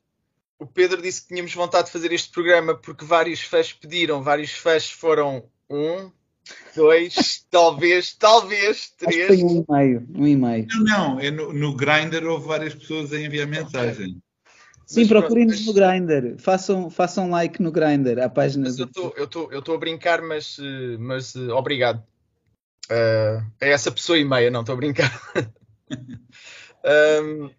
O 0.59 0.67
Pedro 0.67 1.01
disse 1.01 1.21
que 1.21 1.29
tínhamos 1.29 1.53
vontade 1.53 1.87
de 1.87 1.93
fazer 1.93 2.11
este 2.11 2.29
programa 2.29 2.75
porque 2.75 3.05
vários 3.05 3.39
fãs 3.41 3.71
pediram, 3.71 4.21
vários 4.21 4.51
fãs 4.51 4.91
foram 4.91 5.45
um, 5.69 6.11
dois, 6.75 7.45
talvez, 7.49 8.13
talvez, 8.13 8.91
três. 8.97 9.21
Acho 9.21 9.27
que 9.27 9.39
foi 9.39 9.43
um 9.43 9.65
e 9.67 9.71
meio, 9.71 10.07
um 10.13 10.27
e 10.27 10.35
meio. 10.35 10.67
Não, 10.67 10.83
não, 10.83 11.19
é 11.19 11.31
no, 11.31 11.53
no 11.53 11.73
Grindr 11.75 12.25
houve 12.25 12.45
várias 12.45 12.75
pessoas 12.75 13.13
a 13.13 13.19
enviar 13.19 13.47
mensagem. 13.47 14.21
Sim, 14.85 15.07
procurem-nos 15.07 15.65
no 15.65 15.73
Grindr. 15.73 16.37
Façam, 16.39 16.89
façam 16.89 17.29
like 17.29 17.61
no 17.61 17.71
Grindr, 17.71 18.19
à 18.19 18.27
página. 18.27 18.65
Mas 18.65 18.79
eu 18.79 18.87
estou 18.87 19.75
a 19.75 19.77
brincar, 19.77 20.21
mas, 20.21 20.57
mas 20.99 21.35
obrigado. 21.35 22.03
Uh, 22.91 23.45
é 23.61 23.71
essa 23.71 23.91
pessoa 23.91 24.17
e 24.17 24.25
meia, 24.25 24.49
não 24.49 24.61
estou 24.61 24.73
a 24.73 24.77
brincar. 24.77 25.21
um, 27.23 27.49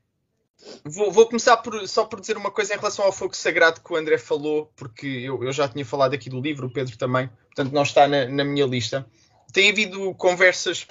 vou, 0.84 1.10
vou, 1.10 1.26
começar 1.26 1.56
por, 1.58 1.86
só 1.88 2.04
por 2.04 2.20
dizer 2.20 2.36
uma 2.36 2.50
coisa 2.50 2.74
em 2.74 2.76
relação 2.76 3.04
ao 3.04 3.12
fogo 3.12 3.36
sagrado 3.36 3.80
que 3.80 3.92
o 3.92 3.96
André 3.96 4.18
falou, 4.18 4.72
porque 4.76 5.06
eu, 5.06 5.42
eu 5.44 5.52
já 5.52 5.68
tinha 5.68 5.84
falado 5.84 6.14
aqui 6.14 6.30
do 6.30 6.40
livro, 6.40 6.66
o 6.66 6.72
Pedro 6.72 6.96
também, 6.96 7.28
portanto 7.46 7.72
não 7.72 7.82
está 7.82 8.06
na, 8.08 8.26
na 8.26 8.44
minha 8.44 8.66
lista. 8.66 9.06
Tem 9.52 9.70
havido 9.70 10.14
conversas 10.14 10.86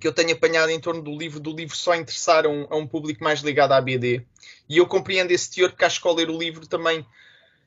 que 0.00 0.06
eu 0.06 0.12
tenho 0.12 0.32
apanhado 0.32 0.70
em 0.70 0.80
torno 0.80 1.02
do 1.02 1.16
livro, 1.16 1.40
do 1.40 1.52
livro 1.52 1.76
só 1.76 1.94
interessar 1.94 2.46
a 2.46 2.48
um, 2.48 2.66
a 2.70 2.76
um 2.76 2.86
público 2.86 3.22
mais 3.22 3.40
ligado 3.40 3.72
à 3.72 3.80
BD. 3.80 4.24
E 4.68 4.78
eu 4.78 4.86
compreendo 4.86 5.32
esse 5.32 5.50
teor, 5.50 5.70
porque 5.70 5.84
acho 5.84 6.00
que 6.00 6.06
ao 6.06 6.14
ler 6.14 6.30
o 6.30 6.38
livro 6.38 6.66
também 6.66 7.04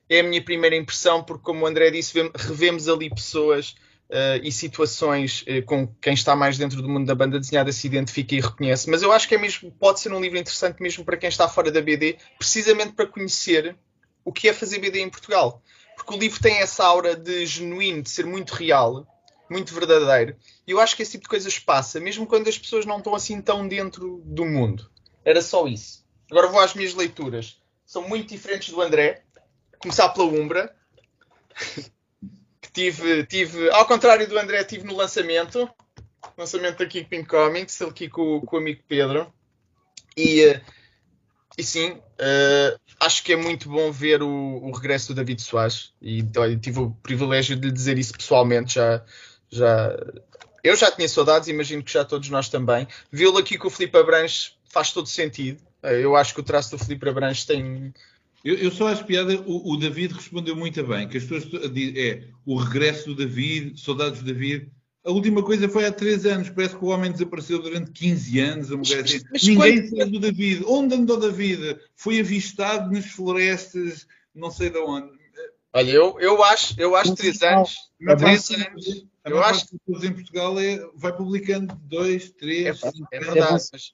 é 0.09 0.19
a 0.19 0.23
minha 0.23 0.43
primeira 0.43 0.75
impressão, 0.75 1.23
porque 1.23 1.43
como 1.43 1.63
o 1.63 1.67
André 1.67 1.91
disse, 1.91 2.17
revemos 2.35 2.87
ali 2.87 3.09
pessoas 3.09 3.75
uh, 4.11 4.43
e 4.43 4.51
situações 4.51 5.43
uh, 5.43 5.63
com 5.65 5.87
quem 6.01 6.13
está 6.13 6.35
mais 6.35 6.57
dentro 6.57 6.81
do 6.81 6.89
mundo 6.89 7.07
da 7.07 7.15
banda 7.15 7.39
desenhada 7.39 7.71
se 7.71 7.87
identifica 7.87 8.35
e 8.35 8.41
reconhece. 8.41 8.89
Mas 8.89 9.01
eu 9.01 9.11
acho 9.11 9.27
que 9.27 9.35
é 9.35 9.37
mesmo, 9.37 9.71
pode 9.71 10.01
ser 10.01 10.11
um 10.13 10.19
livro 10.19 10.37
interessante 10.37 10.81
mesmo 10.81 11.05
para 11.05 11.17
quem 11.17 11.29
está 11.29 11.47
fora 11.47 11.71
da 11.71 11.81
BD, 11.81 12.17
precisamente 12.37 12.93
para 12.93 13.07
conhecer 13.07 13.75
o 14.23 14.31
que 14.31 14.49
é 14.49 14.53
fazer 14.53 14.79
BD 14.79 14.99
em 14.99 15.09
Portugal. 15.09 15.61
Porque 15.95 16.13
o 16.13 16.17
livro 16.17 16.41
tem 16.41 16.59
essa 16.59 16.83
aura 16.83 17.15
de 17.15 17.45
genuíno, 17.45 18.01
de 18.01 18.09
ser 18.09 18.25
muito 18.25 18.51
real, 18.51 19.07
muito 19.49 19.73
verdadeiro. 19.73 20.35
E 20.67 20.71
eu 20.71 20.79
acho 20.79 20.95
que 20.95 21.03
esse 21.03 21.11
tipo 21.11 21.23
de 21.23 21.29
coisas 21.29 21.59
passa, 21.59 21.99
mesmo 21.99 22.25
quando 22.25 22.47
as 22.47 22.57
pessoas 22.57 22.85
não 22.85 22.97
estão 22.97 23.15
assim 23.15 23.41
tão 23.41 23.67
dentro 23.67 24.21
do 24.25 24.45
mundo. 24.45 24.89
Era 25.23 25.41
só 25.41 25.67
isso. 25.67 26.05
Agora 26.29 26.47
vou 26.47 26.59
às 26.59 26.73
minhas 26.73 26.93
leituras. 26.93 27.59
São 27.85 28.07
muito 28.07 28.29
diferentes 28.29 28.69
do 28.69 28.81
André. 28.81 29.23
Começar 29.79 30.09
pela 30.09 30.25
Umbra. 30.25 30.73
Tive, 32.73 33.25
tive, 33.25 33.69
ao 33.71 33.85
contrário 33.85 34.27
do 34.27 34.37
André, 34.37 34.63
tive 34.63 34.85
no 34.85 34.95
lançamento. 34.95 35.69
Lançamento 36.37 36.79
da 36.79 36.85
Kingpin 36.85 37.23
Comics, 37.23 37.81
aqui 37.81 38.07
com, 38.07 38.41
com 38.41 38.55
o 38.55 38.59
amigo 38.59 38.81
Pedro. 38.87 39.31
E, 40.15 40.43
eh, 40.43 40.61
e 41.57 41.63
sim, 41.63 41.91
uh, 41.91 42.79
acho 42.99 43.23
que 43.23 43.33
é 43.33 43.35
muito 43.35 43.69
bom 43.69 43.91
ver 43.91 44.21
o, 44.21 44.29
o 44.29 44.71
regresso 44.71 45.09
do 45.09 45.15
David 45.15 45.41
Soares. 45.41 45.93
E 46.01 46.23
olha, 46.37 46.57
tive 46.57 46.79
o 46.79 46.91
privilégio 47.03 47.55
de 47.55 47.67
lhe 47.67 47.73
dizer 47.73 47.97
isso 47.97 48.13
pessoalmente. 48.13 48.75
Já, 48.75 49.03
já 49.49 49.97
eu 50.63 50.75
já 50.75 50.91
tinha 50.91 51.09
saudades, 51.09 51.47
imagino 51.47 51.83
que 51.83 51.91
já 51.91 52.05
todos 52.05 52.29
nós 52.29 52.49
também. 52.49 52.87
Vê-lo 53.11 53.37
aqui 53.37 53.57
com 53.57 53.67
o 53.67 53.71
Filipe 53.71 53.97
Abranches 53.97 54.55
faz 54.69 54.91
todo 54.91 55.07
sentido. 55.07 55.61
Eh, 55.83 56.01
eu 56.01 56.15
acho 56.15 56.33
que 56.33 56.39
o 56.39 56.43
traço 56.43 56.71
do 56.71 56.83
Filipe 56.83 57.09
Abranches 57.09 57.45
tem. 57.45 57.93
Eu, 58.43 58.55
eu 58.55 58.71
só 58.71 58.87
acho 58.87 59.05
piada, 59.05 59.39
o, 59.41 59.73
o, 59.73 59.77
David 59.77 60.13
respondeu 60.13 60.55
muito 60.55 60.83
bem, 60.83 61.07
que 61.07 61.17
as 61.17 61.23
pessoas 61.23 61.71
dizem, 61.71 62.01
é 62.01 62.27
o 62.45 62.55
regresso 62.55 63.07
do 63.07 63.15
David, 63.15 63.79
saudades 63.79 64.19
do 64.19 64.25
David. 64.25 64.71
A 65.03 65.11
última 65.11 65.43
coisa 65.43 65.69
foi 65.69 65.85
há 65.85 65.91
três 65.91 66.25
anos, 66.25 66.49
parece 66.49 66.75
que 66.75 66.83
o 66.83 66.89
homem 66.89 67.11
desapareceu 67.11 67.61
durante 67.61 67.91
15 67.91 68.39
anos. 68.39 68.69
Mas, 68.69 68.91
assim. 68.91 69.21
mas 69.31 69.43
Ninguém 69.43 69.81
quando... 69.81 69.97
sabe 69.97 70.11
do 70.11 70.19
David. 70.19 70.63
Onde 70.67 70.95
andou 70.95 71.19
David? 71.19 71.79
Foi 71.95 72.19
avistado 72.19 72.91
nas 72.91 73.05
florestas, 73.05 74.07
não 74.33 74.51
sei 74.51 74.69
de 74.69 74.77
onde. 74.77 75.09
Olha, 75.73 75.91
eu, 75.91 76.19
eu 76.19 76.43
acho, 76.43 76.75
eu 76.77 76.95
acho 76.95 77.15
três 77.15 77.41
anos. 77.41 77.75
Três 78.17 78.51
anos 78.51 79.05
a 79.23 79.29
eu 79.29 79.43
acho 79.43 79.67
que 79.67 79.77
em 80.07 80.13
Portugal 80.13 80.59
é, 80.59 80.79
vai 80.95 81.15
publicando 81.15 81.75
dois, 81.83 82.31
três. 82.31 82.81
É, 82.83 82.89
é 83.11 83.19
verdade, 83.19 83.67
mas, 83.71 83.93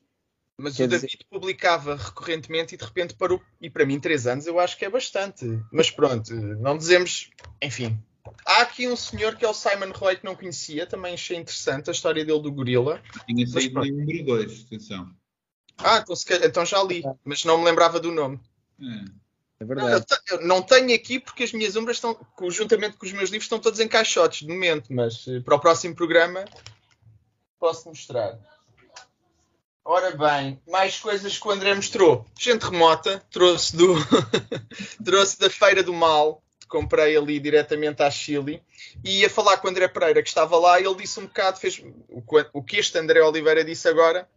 mas 0.57 0.73
o 0.79 0.87
David 0.87 1.07
dizer... 1.07 1.25
publicava 1.29 1.95
recorrentemente 1.95 2.73
e 2.73 2.77
de 2.77 2.83
repente 2.83 3.13
parou. 3.13 3.41
E 3.61 3.69
para 3.69 3.85
mim, 3.85 3.99
três 3.99 4.25
anos 4.25 4.47
eu 4.47 4.59
acho 4.59 4.77
que 4.77 4.85
é 4.85 4.89
bastante. 4.89 5.45
Mas 5.71 5.91
pronto, 5.91 6.33
não 6.33 6.77
dizemos. 6.77 7.29
Enfim. 7.61 7.97
Há 8.45 8.61
aqui 8.61 8.87
um 8.87 8.95
senhor 8.95 9.35
que 9.35 9.45
é 9.45 9.49
o 9.49 9.53
Simon 9.53 9.91
Roy 9.93 10.17
que 10.17 10.25
não 10.25 10.35
conhecia, 10.35 10.85
também 10.85 11.13
achei 11.13 11.37
interessante 11.37 11.89
a 11.89 11.93
história 11.93 12.25
dele 12.25 12.41
do 12.41 12.51
gorila. 12.51 13.01
Tinha 13.25 13.47
saído 13.47 13.85
em 13.85 13.91
número 13.91 14.25
2, 14.25 14.65
atenção. 14.65 15.09
Ah, 15.77 16.03
então, 16.03 16.15
então, 16.43 16.65
já 16.65 16.83
li, 16.83 17.03
mas 17.23 17.45
não 17.45 17.59
me 17.59 17.65
lembrava 17.65 17.99
do 17.99 18.11
nome. 18.11 18.39
É. 18.81 19.27
É 19.59 19.65
verdade. 19.65 20.05
Não, 20.09 20.37
eu 20.37 20.47
não 20.47 20.61
tenho 20.61 20.93
aqui 20.93 21.19
porque 21.19 21.43
as 21.43 21.51
minhas 21.51 21.75
umbras 21.75 21.97
estão, 21.97 22.17
juntamente 22.49 22.97
com 22.97 23.05
os 23.05 23.11
meus 23.11 23.29
livros, 23.29 23.45
estão 23.45 23.59
todos 23.59 23.79
em 23.79 23.87
caixotes 23.87 24.45
de 24.45 24.47
momento, 24.47 24.93
mas 24.93 25.27
eh, 25.27 25.39
para 25.39 25.55
o 25.55 25.59
próximo 25.59 25.95
programa 25.95 26.45
posso 27.59 27.89
mostrar. 27.89 28.37
Ora 29.89 30.12
bem, 30.12 30.60
mais 30.67 31.00
coisas 31.00 31.38
que 31.38 31.48
o 31.48 31.51
André 31.51 31.74
mostrou. 31.74 32.25
Gente 32.38 32.63
remota, 32.63 33.24
trouxe 33.32 33.74
do 33.74 33.96
trouxe 35.01 35.39
da 35.39 35.50
Feira 35.50 35.82
do 35.82 35.94
Mal, 35.94 36.44
comprei 36.67 37.15
ali 37.15 37.39
diretamente 37.39 38.03
à 38.03 38.12
Chile, 38.12 38.62
e 39.01 39.22
ia 39.22 39.29
falar 39.29 39.56
com 39.56 39.67
o 39.67 39.70
André 39.70 39.88
Pereira, 39.88 40.22
que 40.22 40.27
estava 40.27 40.58
lá, 40.58 40.77
e 40.77 40.84
ele 40.84 40.96
disse 40.96 41.22
um 41.22 41.25
bocado, 41.25 41.58
fez 41.58 41.82
o 42.51 42.62
que 42.62 42.75
este 42.75 42.98
André 43.00 43.22
Oliveira 43.24 43.63
disse 43.63 43.88
agora, 43.88 44.27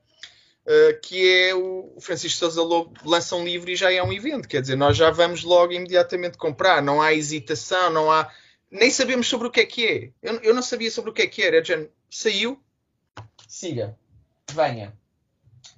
Uh, 0.60 1.00
que 1.00 1.26
é 1.26 1.54
o 1.54 1.96
Francisco 2.00 2.38
Sousa 2.38 2.62
Lobo 2.62 2.92
lança 3.04 3.34
um 3.34 3.42
livro 3.42 3.70
e 3.70 3.74
já 3.74 3.90
é 3.90 4.00
um 4.02 4.12
evento. 4.12 4.46
Quer 4.46 4.60
dizer, 4.60 4.76
nós 4.76 4.94
já 4.94 5.10
vamos 5.10 5.42
logo 5.42 5.72
imediatamente 5.72 6.36
comprar, 6.36 6.82
não 6.82 7.00
há 7.00 7.14
hesitação, 7.14 7.88
não 7.90 8.12
há. 8.12 8.30
Nem 8.70 8.90
sabemos 8.90 9.26
sobre 9.26 9.48
o 9.48 9.50
que 9.50 9.60
é 9.60 9.66
que 9.66 9.86
é. 9.86 10.10
Eu, 10.22 10.54
não 10.54 10.60
sabia 10.60 10.90
sobre 10.90 11.10
o 11.10 11.14
que 11.14 11.22
é 11.22 11.26
que 11.26 11.42
era. 11.42 11.56
É 11.56 11.88
saiu, 12.10 12.62
siga, 13.48 13.98
venha. 14.52 14.99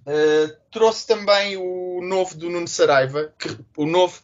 Uh, 0.06 0.52
trouxe 0.71 1.06
também 1.06 1.56
o 1.56 2.00
novo 2.02 2.35
do 2.37 2.50
Nuno 2.50 2.66
Saraiva, 2.66 3.32
que, 3.38 3.56
o 3.76 3.87
novo, 3.87 4.21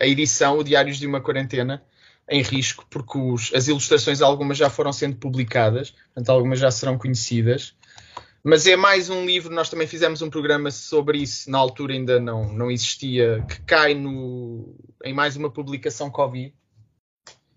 a 0.00 0.06
edição, 0.06 0.58
o 0.58 0.64
Diários 0.64 0.98
de 0.98 1.06
uma 1.06 1.20
Quarentena, 1.20 1.82
em 2.28 2.42
risco, 2.42 2.86
porque 2.88 3.18
os, 3.18 3.52
as 3.54 3.68
ilustrações, 3.68 4.20
algumas 4.20 4.58
já 4.58 4.70
foram 4.70 4.92
sendo 4.92 5.16
publicadas, 5.16 5.90
portanto, 5.90 6.30
algumas 6.30 6.58
já 6.58 6.70
serão 6.70 6.98
conhecidas. 6.98 7.74
Mas 8.44 8.66
é 8.66 8.74
mais 8.74 9.08
um 9.08 9.24
livro, 9.24 9.54
nós 9.54 9.68
também 9.68 9.86
fizemos 9.86 10.20
um 10.20 10.28
programa 10.28 10.70
sobre 10.70 11.18
isso, 11.18 11.48
na 11.48 11.58
altura 11.58 11.92
ainda 11.92 12.18
não, 12.18 12.52
não 12.52 12.70
existia, 12.70 13.44
que 13.48 13.60
cai 13.62 13.94
no, 13.94 14.74
em 15.04 15.14
mais 15.14 15.36
uma 15.36 15.48
publicação 15.48 16.10
Covid, 16.10 16.52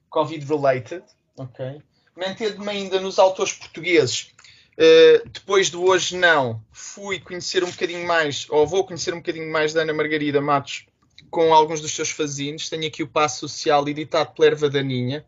Covid-related, 0.10 1.04
ok? 1.38 1.82
Mantendo-me 2.16 2.70
ainda 2.70 3.02
nos 3.02 3.18
autores 3.18 3.54
portugueses, 3.54 4.32
uh, 4.78 5.30
depois 5.30 5.70
do 5.70 5.84
Hoje 5.84 6.18
Não, 6.18 6.62
fui 6.72 7.20
conhecer 7.20 7.64
um 7.64 7.70
bocadinho 7.70 8.06
mais, 8.06 8.48
ou 8.50 8.66
vou 8.68 8.86
conhecer 8.86 9.14
um 9.14 9.18
bocadinho 9.18 9.52
mais 9.52 9.74
da 9.74 9.82
Ana 9.82 9.94
Margarida 9.94 10.42
Matos 10.42 10.86
com 11.30 11.54
alguns 11.54 11.82
dos 11.82 11.94
seus 11.94 12.10
fanzines. 12.10 12.70
Tenho 12.70 12.88
aqui 12.88 13.04
o 13.04 13.08
Passo 13.08 13.48
Social, 13.48 13.88
editado 13.88 14.32
pela 14.34 14.48
Erva 14.48 14.70
Daninha, 14.70 15.26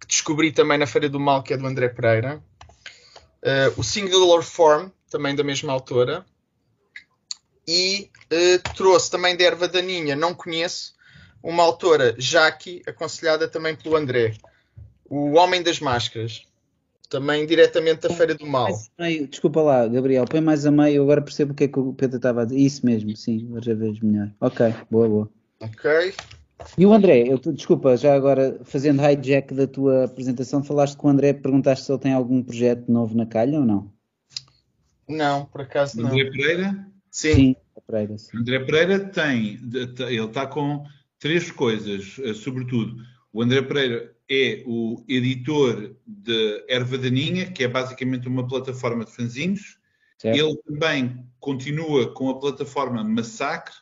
que 0.00 0.06
descobri 0.06 0.52
também 0.52 0.78
na 0.78 0.86
Feira 0.86 1.08
do 1.08 1.18
Mal, 1.18 1.42
que 1.42 1.52
é 1.52 1.56
do 1.56 1.66
André 1.66 1.88
Pereira. 1.88 2.42
Uh, 3.42 3.80
o 3.80 3.84
Singular 3.84 4.42
Form, 4.42 4.90
também 5.10 5.34
da 5.34 5.42
mesma 5.42 5.72
autora. 5.72 6.24
E 7.66 8.10
uh, 8.32 8.74
trouxe 8.74 9.10
também 9.10 9.36
de 9.36 9.44
erva 9.44 9.68
daninha, 9.68 10.16
não 10.16 10.34
conheço, 10.34 10.94
uma 11.42 11.62
autora, 11.62 12.14
Jackie, 12.18 12.82
aconselhada 12.86 13.46
também 13.46 13.76
pelo 13.76 13.96
André. 13.96 14.34
O 15.04 15.34
Homem 15.34 15.62
das 15.62 15.78
Máscaras. 15.80 16.46
Também 17.08 17.46
diretamente 17.46 18.06
da 18.06 18.14
Feira 18.14 18.34
do 18.34 18.46
Mal. 18.46 18.68
Desculpa 19.30 19.62
lá, 19.62 19.88
Gabriel, 19.88 20.26
põe 20.26 20.40
mais 20.40 20.66
a 20.66 20.70
meio, 20.70 21.02
agora 21.02 21.22
percebo 21.22 21.52
o 21.52 21.54
que 21.54 21.64
é 21.64 21.68
que 21.68 21.78
o 21.78 21.94
Pedro 21.94 22.16
estava 22.16 22.42
a 22.42 22.44
dizer. 22.44 22.60
Isso 22.60 22.84
mesmo, 22.84 23.16
sim, 23.16 23.46
agora 23.46 23.64
já 23.64 23.74
vejo 23.74 24.04
melhor. 24.04 24.30
Ok, 24.40 24.74
boa, 24.90 25.08
boa. 25.08 25.30
Ok. 25.60 26.14
E 26.76 26.84
o 26.84 26.92
André, 26.92 27.24
eu, 27.26 27.38
desculpa, 27.38 27.96
já 27.96 28.14
agora 28.14 28.60
fazendo 28.64 29.02
hijack 29.02 29.54
da 29.54 29.66
tua 29.66 30.04
apresentação, 30.04 30.62
falaste 30.62 30.96
com 30.96 31.06
o 31.06 31.10
André, 31.10 31.32
perguntaste 31.32 31.86
se 31.86 31.92
ele 31.92 32.00
tem 32.00 32.12
algum 32.12 32.42
projeto 32.42 32.90
novo 32.90 33.16
na 33.16 33.26
calha 33.26 33.60
ou 33.60 33.64
não? 33.64 33.90
Não, 35.08 35.46
por 35.46 35.62
acaso 35.62 36.00
não. 36.00 36.10
André 36.10 36.30
Pereira? 36.30 36.86
Sim. 37.10 37.34
sim 37.34 37.56
Pereira, 37.86 38.18
sim. 38.18 38.36
André 38.36 38.58
Pereira 38.60 39.00
tem, 39.00 39.58
ele 39.72 40.24
está 40.24 40.46
com 40.46 40.84
três 41.18 41.50
coisas, 41.50 42.18
uh, 42.18 42.34
sobretudo. 42.34 42.96
O 43.32 43.42
André 43.42 43.62
Pereira 43.62 44.14
é 44.28 44.62
o 44.66 45.04
editor 45.08 45.96
de 46.06 46.64
Erva 46.68 46.98
Daninha, 46.98 47.50
que 47.50 47.64
é 47.64 47.68
basicamente 47.68 48.28
uma 48.28 48.46
plataforma 48.46 49.04
de 49.04 49.14
fanzinhos. 49.14 49.78
Certo. 50.18 50.36
Ele 50.36 50.56
também 50.66 51.24
continua 51.38 52.12
com 52.12 52.28
a 52.28 52.38
plataforma 52.38 53.04
Massacre. 53.04 53.74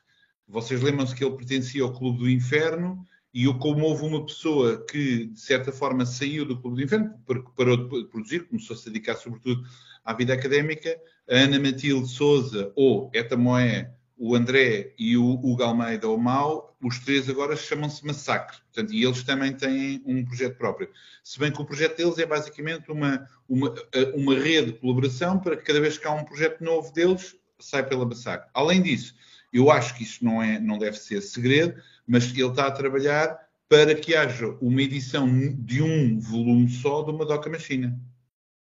Vocês 0.47 0.83
lembram-se 0.83 1.15
que 1.15 1.25
ele 1.25 1.37
pertencia 1.37 1.83
ao 1.83 1.93
Clube 1.93 2.19
do 2.19 2.31
Inferno 2.31 3.05
e 3.33 3.47
como 3.55 3.85
houve 3.85 4.05
uma 4.05 4.25
pessoa 4.25 4.85
que, 4.87 5.27
de 5.27 5.41
certa 5.41 5.71
forma, 5.71 6.07
saiu 6.07 6.45
do 6.45 6.59
Clube 6.59 6.77
do 6.77 6.83
Inferno, 6.83 7.15
porque 7.27 7.51
parou 7.57 7.77
de 7.77 8.05
produzir, 8.07 8.49
começou 8.49 8.75
a 8.75 8.79
se 8.79 8.87
dedicar 8.87 9.17
sobretudo 9.17 9.63
à 10.05 10.15
vida 10.15 10.33
académica, 10.33 10.97
a 11.29 11.35
Ana 11.35 11.59
Matilde 11.59 12.09
Souza, 12.09 12.73
ou 12.75 13.11
Eta 13.13 13.37
Moé, 13.37 13.93
o 14.19 14.35
André 14.35 14.95
e 14.99 15.17
o 15.17 15.31
Hugo 15.31 15.63
Almeida 15.63 16.09
ou 16.09 16.19
Mau, 16.19 16.77
os 16.83 16.99
três 16.99 17.29
agora 17.29 17.55
chamam-se 17.55 18.05
Massacre. 18.05 18.57
Portanto, 18.73 18.95
e 18.95 19.05
eles 19.05 19.23
também 19.23 19.53
têm 19.53 20.03
um 20.07 20.25
projeto 20.25 20.57
próprio. 20.57 20.89
Se 21.23 21.39
bem 21.39 21.53
que 21.53 21.61
o 21.61 21.65
projeto 21.65 21.97
deles 21.97 22.19
é 22.19 22.25
basicamente 22.25 22.91
uma, 22.91 23.29
uma, 23.49 23.75
uma 24.15 24.35
rede 24.35 24.73
de 24.73 24.79
colaboração 24.79 25.39
para 25.39 25.57
que 25.57 25.65
cada 25.65 25.81
vez 25.81 25.99
que 25.99 26.07
há 26.07 26.13
um 26.13 26.25
projeto 26.25 26.63
novo 26.63 26.93
deles, 26.93 27.37
sai 27.59 27.87
pela 27.87 28.07
Massacre. 28.07 28.49
Além 28.55 28.83
disso, 28.83 29.15
eu 29.53 29.71
acho 29.71 29.95
que 29.95 30.03
isso 30.03 30.25
não, 30.25 30.43
é, 30.43 30.59
não 30.59 30.79
deve 30.79 30.99
ser 30.99 31.21
segredo, 31.21 31.81
mas 32.07 32.31
ele 32.31 32.47
está 32.47 32.67
a 32.67 32.71
trabalhar 32.71 33.39
para 33.69 33.95
que 33.95 34.15
haja 34.15 34.49
uma 34.61 34.81
edição 34.83 35.29
de 35.59 35.83
um 35.83 36.19
volume 36.21 36.71
só 36.71 37.03
de 37.03 37.11
uma 37.11 37.27
Doca 37.27 37.51
Machina. 37.51 37.99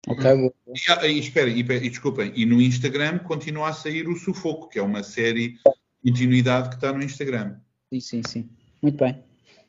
Ok, 0.09 0.31
E, 0.67 0.93
ah, 0.93 1.07
e, 1.07 1.19
esperem, 1.19 1.57
e, 1.57 1.61
e, 1.61 1.91
desculpem, 1.91 2.33
e 2.35 2.45
no 2.45 2.61
Instagram 2.61 3.19
continua 3.19 3.69
a 3.69 3.73
sair 3.73 4.09
o 4.09 4.17
Sufoco, 4.17 4.69
que 4.69 4.79
é 4.79 4.83
uma 4.83 5.03
série 5.03 5.51
de 5.51 5.61
continuidade 6.03 6.71
que 6.71 6.75
está 6.75 6.93
no 6.93 7.03
Instagram. 7.03 7.57
Sim, 7.93 8.01
sim, 8.01 8.23
sim. 8.27 8.51
Muito 8.83 8.99
bem. 8.99 9.23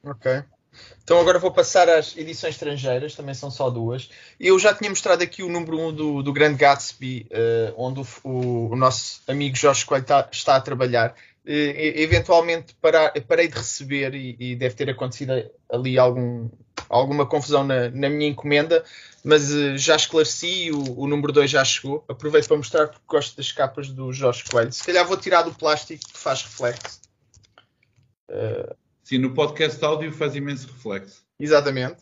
Ok. 0.03 0.43
Então 1.03 1.19
agora 1.19 1.37
vou 1.37 1.51
passar 1.51 1.89
às 1.89 2.15
edições 2.17 2.55
estrangeiras, 2.55 3.15
também 3.15 3.35
são 3.35 3.51
só 3.51 3.69
duas. 3.69 4.09
Eu 4.39 4.57
já 4.57 4.73
tinha 4.73 4.89
mostrado 4.89 5.21
aqui 5.21 5.43
o 5.43 5.49
número 5.49 5.77
1 5.77 5.87
um 5.87 5.93
do, 5.93 6.23
do 6.23 6.33
Grande 6.33 6.57
Gatsby, 6.57 7.27
uh, 7.31 7.73
onde 7.77 7.99
o, 7.99 8.07
o, 8.23 8.71
o, 8.71 8.75
nosso 8.75 9.21
amigo 9.27 9.55
Jorge 9.55 9.85
Coelho 9.85 10.03
está, 10.03 10.27
está 10.31 10.55
a 10.55 10.61
trabalhar. 10.61 11.11
Uh, 11.45 11.75
eventualmente 11.75 12.73
para, 12.81 13.11
parei 13.27 13.49
de 13.49 13.55
receber 13.55 14.15
e, 14.15 14.35
e, 14.39 14.55
deve 14.55 14.75
ter 14.75 14.89
acontecido 14.89 15.33
ali 15.69 15.99
algum, 15.99 16.49
alguma 16.93 17.25
confusão 17.25 17.63
na, 17.63 17.89
na 17.89 18.09
minha 18.09 18.29
encomenda, 18.29 18.83
mas 19.23 19.51
uh, 19.51 19.77
já 19.77 19.95
esclareci, 19.95 20.71
o, 20.71 20.99
o 20.99 21.07
número 21.07 21.33
2 21.33 21.49
já 21.49 21.65
chegou. 21.65 22.03
Aproveito 22.07 22.47
para 22.47 22.57
mostrar 22.57 22.87
porque 22.87 23.03
gosto 23.07 23.35
das 23.35 23.51
capas 23.51 23.89
do 23.89 24.13
Jorge 24.13 24.43
Coelho. 24.49 24.71
Se 24.71 24.83
calhar 24.83 25.05
vou 25.05 25.17
tirar 25.17 25.41
do 25.41 25.53
plástico 25.53 26.03
que 26.11 26.17
faz 26.17 26.43
reflexo. 26.43 27.01
Uh, 28.29 28.75
Sim, 29.03 29.17
no 29.17 29.33
podcast 29.33 29.83
áudio 29.83 30.11
faz 30.11 30.35
imenso 30.35 30.67
reflexo. 30.67 31.23
Exatamente. 31.39 31.97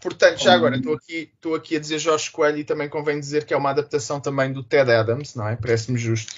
Portanto, 0.00 0.38
já 0.38 0.54
agora 0.54 0.76
estou 0.76 0.94
aqui, 0.94 1.30
estou 1.34 1.54
aqui 1.54 1.76
a 1.76 1.80
dizer 1.80 1.98
Jorge 1.98 2.30
Coelho 2.30 2.58
e 2.58 2.64
também 2.64 2.88
convém 2.88 3.18
dizer 3.20 3.44
que 3.44 3.52
é 3.52 3.56
uma 3.56 3.70
adaptação 3.70 4.20
também 4.20 4.52
do 4.52 4.62
Ted 4.62 4.90
Adams, 4.90 5.34
não 5.34 5.46
é? 5.46 5.56
Parece-me 5.56 5.98
justo. 5.98 6.34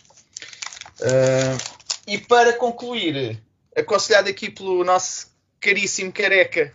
Uh, 1.01 1.83
e 2.07 2.19
para 2.19 2.53
concluir, 2.55 3.41
aconselhado 3.77 4.29
aqui 4.29 4.51
pelo 4.51 4.83
nosso 4.83 5.29
caríssimo 5.61 6.13
careca, 6.13 6.75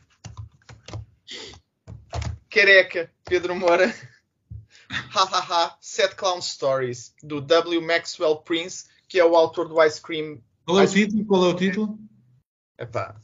careca 2.57 3.11
Pedro 3.23 3.55
Moura, 3.55 3.93
hahaha, 4.89 5.77
Set 5.79 6.15
Clown 6.15 6.41
Stories, 6.41 7.13
do 7.21 7.39
W. 7.39 7.81
Maxwell 7.83 8.37
Prince, 8.37 8.85
que 9.07 9.19
é 9.19 9.25
o 9.25 9.35
autor 9.35 9.67
do 9.67 9.83
Ice 9.83 10.01
Cream. 10.01 10.41
Qual 10.65 10.79
é 10.79 10.83
o 10.83 10.87
título? 10.87 11.25
Qual 11.25 11.45
é 11.45 11.47
o 11.49 11.53
título? 11.53 11.99
Epá. 12.79 13.15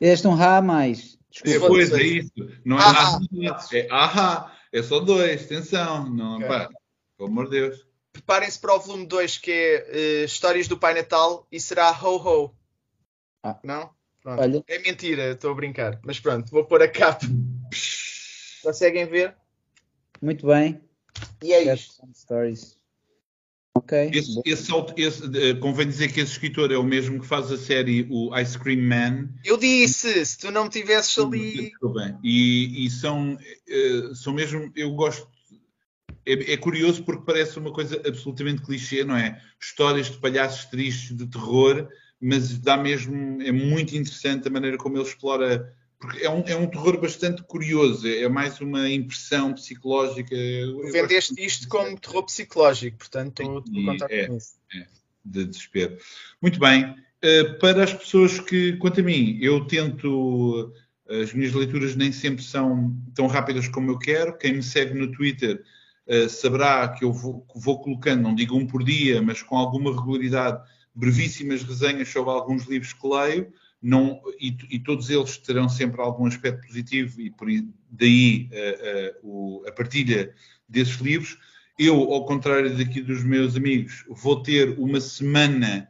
Este 0.00 0.26
é 0.26 0.30
um 0.30 0.34
Rá 0.34 0.62
mais. 0.62 1.18
Desculpa. 1.30 1.60
Depois 1.60 1.92
é 1.92 2.02
isso. 2.02 2.32
Não 2.64 2.78
é 2.78 2.82
ah, 2.82 2.92
nada. 2.92 3.66
É 3.74 3.88
ahá. 3.90 4.56
É 4.72 4.82
só 4.82 5.00
dois. 5.00 5.44
Atenção. 5.44 6.08
Não, 6.08 6.36
okay. 6.36 6.48
pá. 6.48 6.68
Pelo 7.16 7.28
amor 7.28 7.44
de 7.44 7.60
Deus. 7.60 7.86
Preparem-se 8.12 8.58
para 8.58 8.74
o 8.74 8.80
volume 8.80 9.06
2, 9.06 9.38
que 9.38 9.52
é 9.52 10.22
uh, 10.22 10.24
Histórias 10.24 10.66
do 10.66 10.78
Pai 10.78 10.94
Natal, 10.94 11.46
e 11.52 11.60
será 11.60 11.90
Ho 11.90 12.16
Ho. 12.16 12.54
Ah. 13.42 13.58
Não? 13.62 13.90
Pronto. 14.22 14.40
Olha. 14.40 14.64
É 14.66 14.78
mentira, 14.78 15.32
estou 15.32 15.52
a 15.52 15.54
brincar. 15.54 16.00
Mas 16.02 16.18
pronto, 16.18 16.50
vou 16.50 16.64
pôr 16.64 16.82
a 16.82 16.88
capa. 16.88 17.26
Conseguem 18.62 19.06
ver? 19.06 19.34
Muito 20.20 20.46
bem. 20.46 20.80
E 21.42 21.52
é 21.52 21.74
isto. 21.74 22.02
Stories. 22.14 22.78
Ok. 23.78 24.10
Esse, 24.12 24.42
esse, 24.44 24.72
esse, 24.96 25.54
convém 25.60 25.86
dizer 25.86 26.12
que 26.12 26.20
esse 26.20 26.32
escritor 26.32 26.72
é 26.72 26.76
o 26.76 26.82
mesmo 26.82 27.20
que 27.20 27.26
faz 27.26 27.52
a 27.52 27.56
série 27.56 28.08
o 28.10 28.36
Ice 28.36 28.58
Cream 28.58 28.82
Man. 28.82 29.28
Eu 29.44 29.56
disse, 29.56 30.26
se 30.26 30.38
tu 30.38 30.50
não 30.50 30.64
me 30.64 30.70
tivesses 30.70 31.16
ali. 31.16 31.70
Bem. 31.94 32.18
E, 32.24 32.86
e 32.86 32.90
são, 32.90 33.34
uh, 33.34 34.14
são 34.16 34.32
mesmo, 34.32 34.72
eu 34.74 34.90
gosto. 34.92 35.28
É, 36.26 36.54
é, 36.54 36.56
curioso 36.56 37.04
porque 37.04 37.24
parece 37.24 37.58
uma 37.58 37.72
coisa 37.72 38.02
absolutamente 38.04 38.62
clichê, 38.62 39.04
não 39.04 39.16
é? 39.16 39.40
Histórias 39.60 40.10
de 40.10 40.18
palhaços 40.18 40.64
tristes 40.66 41.16
de 41.16 41.26
terror, 41.26 41.88
mas 42.20 42.58
dá 42.58 42.76
mesmo. 42.76 43.40
É 43.42 43.52
muito 43.52 43.96
interessante 43.96 44.48
a 44.48 44.50
maneira 44.50 44.76
como 44.76 44.96
ele 44.96 45.06
explora 45.06 45.72
porque 45.98 46.24
é 46.24 46.30
um, 46.30 46.44
é 46.46 46.56
um 46.56 46.66
terror 46.66 47.00
bastante 47.00 47.42
curioso, 47.42 48.06
é 48.06 48.28
mais 48.28 48.60
uma 48.60 48.88
impressão 48.88 49.52
psicológica. 49.52 50.34
Vendeste 50.92 51.34
isto 51.44 51.68
como 51.68 51.98
terror 51.98 52.24
psicológico, 52.24 52.98
portanto 52.98 53.42
estou 53.42 53.82
a 53.82 53.86
contar 53.86 54.10
é, 54.10 54.26
com 54.26 54.36
isso. 54.36 54.54
É, 54.72 54.86
de 55.24 55.44
desespero. 55.44 55.98
Muito 56.40 56.60
bem. 56.60 56.94
Uh, 57.24 57.58
para 57.58 57.82
as 57.82 57.92
pessoas 57.92 58.38
que, 58.38 58.76
quanto 58.76 59.00
a 59.00 59.02
mim, 59.02 59.38
eu 59.40 59.64
tento. 59.66 60.72
As 61.08 61.32
minhas 61.32 61.54
leituras 61.54 61.96
nem 61.96 62.12
sempre 62.12 62.44
são 62.44 62.94
tão 63.14 63.26
rápidas 63.26 63.66
como 63.66 63.90
eu 63.90 63.98
quero. 63.98 64.36
Quem 64.36 64.52
me 64.52 64.62
segue 64.62 64.92
no 64.92 65.10
Twitter 65.10 65.64
uh, 66.06 66.28
saberá 66.28 66.86
que 66.88 67.02
eu 67.02 67.12
vou, 67.12 67.46
vou 67.56 67.80
colocando, 67.80 68.22
não 68.22 68.34
digo 68.34 68.54
um 68.54 68.66
por 68.66 68.84
dia, 68.84 69.22
mas 69.22 69.42
com 69.42 69.56
alguma 69.56 69.90
regularidade, 69.90 70.62
brevíssimas 70.94 71.62
resenhas 71.62 72.08
sobre 72.08 72.30
alguns 72.30 72.66
livros 72.66 72.92
que 72.92 73.08
leio 73.08 73.50
não, 73.80 74.20
e, 74.40 74.56
e, 74.70 74.78
todos 74.78 75.08
eles 75.08 75.38
terão 75.38 75.68
sempre 75.68 76.00
algum 76.00 76.26
aspecto 76.26 76.66
positivo 76.66 77.20
e 77.20 77.30
por 77.30 77.48
daí 77.90 78.50
uh, 78.52 79.26
uh, 79.26 79.60
o, 79.62 79.64
a 79.68 79.72
partilha 79.72 80.34
desses 80.68 80.96
livros. 80.96 81.38
Eu, 81.78 82.12
ao 82.12 82.24
contrário 82.26 82.76
daqui 82.76 83.00
dos 83.00 83.22
meus 83.22 83.56
amigos, 83.56 84.04
vou 84.08 84.42
ter 84.42 84.76
uma 84.80 85.00
semana, 85.00 85.88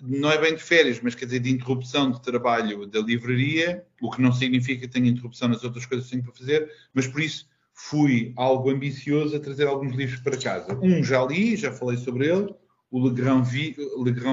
não 0.00 0.30
é 0.30 0.38
bem 0.38 0.54
de 0.54 0.62
férias, 0.62 1.00
mas 1.00 1.16
quer 1.16 1.24
dizer 1.24 1.40
de 1.40 1.50
interrupção 1.50 2.12
de 2.12 2.22
trabalho 2.22 2.86
da 2.86 3.00
livraria, 3.00 3.84
o 4.00 4.12
que 4.12 4.22
não 4.22 4.32
significa 4.32 4.82
que 4.82 4.92
tenha 4.92 5.10
interrupção 5.10 5.48
nas 5.48 5.64
outras 5.64 5.86
coisas 5.86 6.06
que 6.06 6.12
tenho 6.12 6.22
para 6.22 6.34
fazer, 6.34 6.72
mas 6.94 7.08
por 7.08 7.20
isso 7.20 7.48
fui 7.74 8.32
algo 8.36 8.70
ambicioso 8.70 9.36
a 9.36 9.40
trazer 9.40 9.66
alguns 9.66 9.94
livros 9.96 10.20
para 10.20 10.38
casa. 10.38 10.78
Um 10.80 11.02
já 11.02 11.24
li, 11.24 11.56
já 11.56 11.72
falei 11.72 11.96
sobre 11.96 12.28
ele, 12.28 12.54
o 12.90 13.06
Le 13.06 13.12
Grand, 13.12 13.42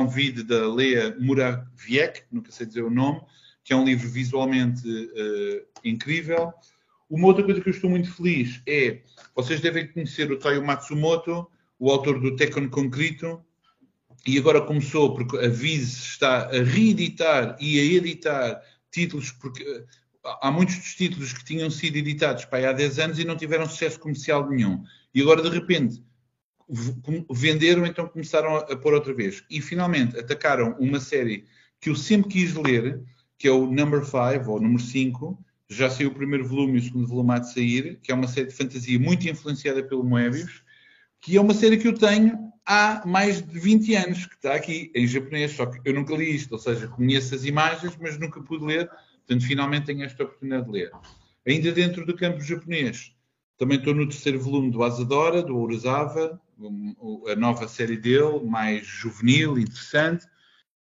Vide, 0.08 0.44
da 0.44 0.74
Lea 0.74 1.16
Muraviec, 1.20 2.24
nunca 2.32 2.52
sei 2.52 2.66
dizer 2.66 2.84
o 2.84 2.90
nome, 2.90 3.22
que 3.64 3.74
é 3.74 3.76
um 3.76 3.84
livro 3.84 4.08
visualmente 4.10 4.88
uh, 4.88 5.66
incrível. 5.84 6.54
Uma 7.10 7.28
outra 7.28 7.44
coisa 7.44 7.62
que 7.62 7.70
eu 7.70 7.74
estou 7.74 7.90
muito 7.90 8.12
feliz 8.12 8.62
é, 8.68 9.02
vocês 9.36 9.60
devem 9.60 9.88
conhecer 9.88 10.32
o 10.32 10.40
Toyo 10.40 10.66
Matsumoto, 10.66 11.48
o 11.78 11.92
autor 11.92 12.20
do 12.20 12.36
Tekken 12.36 12.70
Concreto, 12.70 13.44
e 14.26 14.40
agora 14.40 14.62
começou, 14.62 15.14
porque 15.14 15.38
a 15.38 15.50
Viz 15.50 15.98
está 15.98 16.48
a 16.50 16.64
reeditar 16.64 17.56
e 17.60 17.80
a 17.80 17.84
editar 17.84 18.62
títulos, 18.90 19.32
porque 19.32 19.62
eh, 19.64 19.84
há 20.42 20.50
muitos 20.50 20.78
dos 20.78 20.96
títulos 20.96 21.32
que 21.32 21.46
tinham 21.46 21.70
sido 21.70 21.98
editados 21.98 22.46
para 22.46 22.72
há 22.72 22.74
10 22.74 23.00
anos 23.00 23.20
e 23.20 23.26
não 23.26 23.38
tiveram 23.38 23.70
sucesso 23.70 24.00
comercial 24.00 24.50
nenhum. 24.50 24.84
E 25.14 25.22
agora, 25.22 25.44
de 25.44 25.50
repente, 25.50 26.04
venderam, 27.30 27.86
então 27.86 28.08
começaram 28.08 28.56
a, 28.56 28.76
pôr 28.76 28.94
outra 28.94 29.14
vez. 29.14 29.44
E 29.50 29.62
finalmente 29.62 30.18
atacaram 30.18 30.76
uma 30.80 31.00
série 31.00 31.46
que 31.80 31.90
eu 31.90 31.96
sempre 31.96 32.30
quis 32.30 32.54
ler, 32.56 33.02
que 33.38 33.48
é 33.48 33.52
o 33.52 33.68
Number 33.68 34.04
5, 34.04 34.50
ou 34.50 34.60
número 34.60 34.82
5. 34.82 35.46
Já 35.70 35.90
saiu 35.90 36.10
o 36.10 36.14
primeiro 36.14 36.48
volume 36.48 36.76
e 36.76 36.78
o 36.80 36.84
segundo 36.84 37.08
volume 37.08 37.34
há 37.34 37.40
de 37.40 37.54
sair, 37.54 38.00
que 38.02 38.12
é 38.12 38.16
uma 38.16 38.28
série 38.28 38.48
de 38.48 38.56
fantasia 38.56 39.00
muito 39.00 39.28
influenciada 39.28 39.84
pelo 39.84 40.04
Moebius, 40.04 40.64
que 41.22 41.38
é 41.38 41.42
uma 41.42 41.54
série 41.54 41.78
que 41.78 41.88
eu 41.88 41.94
tenho 41.94 42.52
há 42.66 43.04
mais 43.06 43.42
de 43.42 43.60
20 43.60 43.96
anos, 43.96 44.26
que 44.26 44.36
está 44.36 44.56
aqui 44.56 44.92
em 44.96 45.08
japonês, 45.08 45.52
só 45.52 45.66
que 45.66 45.80
eu 45.88 45.94
nunca 45.94 46.16
li 46.16 46.36
isto, 46.36 46.52
ou 46.54 46.60
seja, 46.60 46.88
conheço 46.88 47.36
as 47.36 47.46
imagens, 47.46 47.98
mas 48.00 48.18
nunca 48.18 48.42
pude 48.42 48.66
ler, 48.66 48.88
portanto, 48.88 49.46
finalmente 49.46 49.86
tenho 49.86 50.04
esta 50.04 50.24
oportunidade 50.24 50.66
de 50.66 50.72
ler. 50.72 50.92
Ainda 51.48 51.72
dentro 51.72 52.06
do 52.06 52.16
campo 52.16 52.42
japonês, 52.42 53.16
também 53.58 53.78
estou 53.78 53.94
no 53.94 54.08
terceiro 54.08 54.40
volume 54.40 54.72
do 54.72 54.84
Asadora, 54.84 55.42
do 55.42 55.56
Urasawa, 55.56 56.40
a 57.28 57.36
nova 57.36 57.68
série 57.68 57.98
dele, 57.98 58.44
mais 58.46 58.86
juvenil, 58.86 59.58
interessante. 59.58 60.26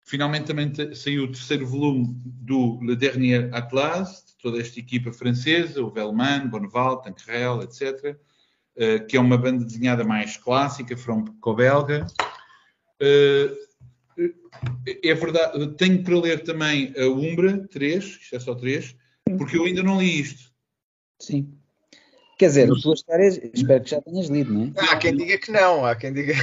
Finalmente 0.05 0.47
também 0.47 0.73
saiu 0.95 1.25
o 1.25 1.33
terceiro 1.33 1.67
volume 1.67 2.15
do 2.25 2.81
Le 2.81 2.97
Dernier 2.97 3.55
Atlas, 3.55 4.25
de 4.27 4.37
toda 4.39 4.61
esta 4.61 4.79
equipa 4.79 5.13
francesa, 5.13 5.83
o 5.83 5.91
Velman, 5.91 6.49
Bonneval, 6.49 7.03
Tanquerel, 7.03 7.63
etc., 7.63 8.17
que 9.09 9.17
é 9.17 9.21
uma 9.21 9.37
banda 9.37 9.65
desenhada 9.65 10.05
mais 10.05 10.37
clássica, 10.37 10.97
franco-belga. 10.97 12.07
é 15.03 15.15
verdade, 15.15 15.75
tenho 15.77 16.03
para 16.03 16.19
ler 16.19 16.43
também 16.43 16.95
a 16.97 17.07
Umbra 17.09 17.67
3, 17.69 18.05
isto 18.05 18.37
é 18.37 18.41
só 18.41 18.55
3, 18.55 18.97
porque 19.37 19.57
eu 19.57 19.65
ainda 19.65 19.83
não 19.83 20.01
li 20.01 20.21
isto. 20.21 20.53
Sim. 21.21 21.58
Quer 22.39 22.47
dizer, 22.47 22.71
as 22.71 22.81
tuas 22.83 23.01
histórias, 23.01 23.41
espero 23.53 23.83
que 23.83 23.91
já 23.91 24.01
tenhas 24.01 24.29
lido, 24.29 24.55
não 24.55 24.73
é? 24.77 24.81
Há 24.93 24.97
quem 24.97 25.17
diga 25.17 25.37
que 25.39 25.51
não, 25.51 25.85
há 25.85 25.97
quem 25.97 26.13
diga. 26.13 26.35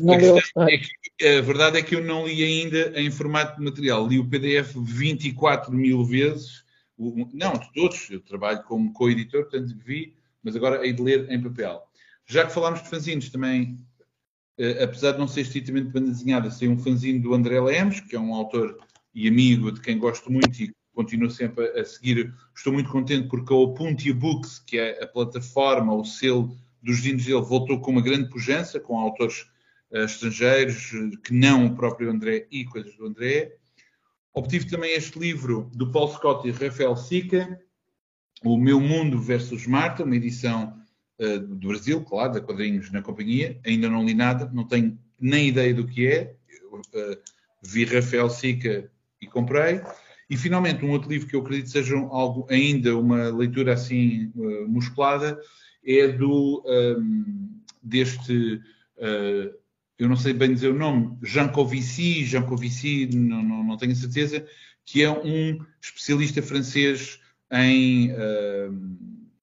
Não 0.00 0.14
a, 0.14 0.16
leu 0.16 0.38
é 0.38 0.78
que, 0.78 1.26
a 1.26 1.42
verdade 1.42 1.78
é 1.78 1.82
que 1.82 1.96
eu 1.96 2.04
não 2.04 2.26
li 2.26 2.42
ainda 2.42 2.92
em 2.98 3.10
formato 3.10 3.58
de 3.58 3.64
material. 3.64 4.06
Li 4.06 4.18
o 4.20 4.28
PDF 4.28 4.76
24 4.76 5.72
mil 5.72 6.04
vezes. 6.04 6.64
O- 6.96 7.28
não, 7.34 7.52
de 7.54 7.70
todos. 7.74 8.08
Eu 8.10 8.20
trabalho 8.20 8.62
como 8.62 8.92
co-editor, 8.92 9.42
portanto 9.42 9.76
vi, 9.84 10.16
mas 10.42 10.54
agora 10.54 10.86
hei 10.86 10.92
de 10.92 11.02
ler 11.02 11.28
em 11.30 11.42
papel. 11.42 11.82
Já 12.24 12.46
que 12.46 12.52
falámos 12.52 12.82
de 12.82 12.88
fanzines, 12.88 13.28
também, 13.28 13.76
eh, 14.56 14.84
apesar 14.84 15.12
de 15.12 15.18
não 15.18 15.26
ser 15.26 15.40
estritamente 15.40 15.90
banda 15.90 16.10
desenhada, 16.10 16.48
sei 16.50 16.68
um 16.68 16.78
fanzine 16.78 17.18
do 17.18 17.34
André 17.34 17.60
Lemos, 17.60 18.00
que 18.00 18.14
é 18.14 18.20
um 18.20 18.34
autor 18.34 18.78
e 19.12 19.26
amigo 19.26 19.72
de 19.72 19.80
quem 19.80 19.98
gosto 19.98 20.30
muito 20.30 20.62
e 20.62 20.72
continuo 20.94 21.30
sempre 21.30 21.66
a, 21.66 21.80
a 21.80 21.84
seguir. 21.84 22.34
Estou 22.54 22.72
muito 22.72 22.90
contente 22.90 23.28
porque 23.28 23.52
a 23.52 23.56
Opuntia 23.56 24.14
Books, 24.14 24.58
que 24.58 24.78
é 24.78 25.02
a 25.02 25.06
plataforma, 25.06 25.94
o 25.94 26.04
selo 26.04 26.56
dos 26.82 27.02
dinos 27.02 27.24
dele, 27.24 27.40
voltou 27.42 27.80
com 27.80 27.90
uma 27.90 28.02
grande 28.02 28.28
pujança, 28.28 28.80
com 28.80 28.98
autores 28.98 29.46
eh, 29.92 30.04
estrangeiros, 30.04 30.90
que 31.24 31.32
não 31.32 31.66
o 31.66 31.74
próprio 31.74 32.10
André 32.10 32.46
e 32.50 32.64
coisas 32.64 32.94
do 32.96 33.06
André. 33.06 33.56
Obtive 34.32 34.68
também 34.68 34.92
este 34.92 35.18
livro 35.18 35.70
do 35.74 35.90
Paul 35.90 36.08
Scott 36.08 36.46
e 36.46 36.52
Rafael 36.52 36.96
Sica, 36.96 37.60
O 38.44 38.56
Meu 38.56 38.80
Mundo 38.80 39.20
versus 39.20 39.66
Marta, 39.66 40.04
uma 40.04 40.16
edição 40.16 40.80
eh, 41.18 41.38
do 41.38 41.68
Brasil, 41.68 42.02
claro, 42.02 42.32
da 42.32 42.40
Quadrinhos 42.40 42.90
na 42.90 43.02
Companhia. 43.02 43.60
Ainda 43.66 43.88
não 43.88 44.04
li 44.04 44.14
nada, 44.14 44.50
não 44.52 44.66
tenho 44.66 44.98
nem 45.20 45.48
ideia 45.48 45.74
do 45.74 45.86
que 45.86 46.06
é. 46.06 46.34
Eu, 46.48 46.80
eh, 46.94 47.18
vi 47.62 47.84
Rafael 47.84 48.30
Sica 48.30 48.90
e 49.20 49.26
comprei. 49.26 49.82
E 50.30 50.36
finalmente, 50.36 50.84
um 50.84 50.90
outro 50.90 51.10
livro 51.10 51.26
que 51.26 51.36
eu 51.36 51.40
acredito 51.40 51.70
seja 51.70 51.96
algo, 51.96 52.46
ainda 52.48 52.96
uma 52.96 53.30
leitura 53.30 53.74
assim 53.74 54.32
eh, 54.34 54.64
musculada, 54.66 55.38
é 55.84 56.08
do 56.08 56.62
ehm, 56.66 57.60
deste 57.82 58.60
eh, 58.96 59.50
eu 60.00 60.08
não 60.08 60.16
sei 60.16 60.32
bem 60.32 60.54
dizer 60.54 60.70
o 60.70 60.78
nome, 60.78 61.18
Jancovici, 61.22 62.24
Jancovici, 62.24 63.06
não, 63.14 63.42
não, 63.42 63.62
não 63.62 63.76
tenho 63.76 63.94
certeza, 63.94 64.46
que 64.84 65.02
é 65.02 65.10
um 65.10 65.62
especialista 65.80 66.40
francês 66.40 67.20
em 67.52 68.10
uh, 68.12 68.72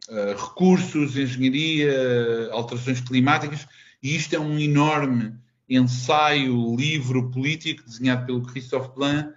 uh, 0.10 0.36
recursos, 0.36 1.16
engenharia, 1.16 2.50
alterações 2.52 3.00
climáticas, 3.02 3.68
e 4.02 4.16
isto 4.16 4.36
é 4.36 4.40
um 4.40 4.58
enorme 4.58 5.36
ensaio, 5.70 6.76
livro 6.76 7.30
político, 7.30 7.84
desenhado 7.84 8.26
pelo 8.26 8.42
Christophe 8.42 8.96
Blanc, 8.96 9.30
uh, 9.30 9.34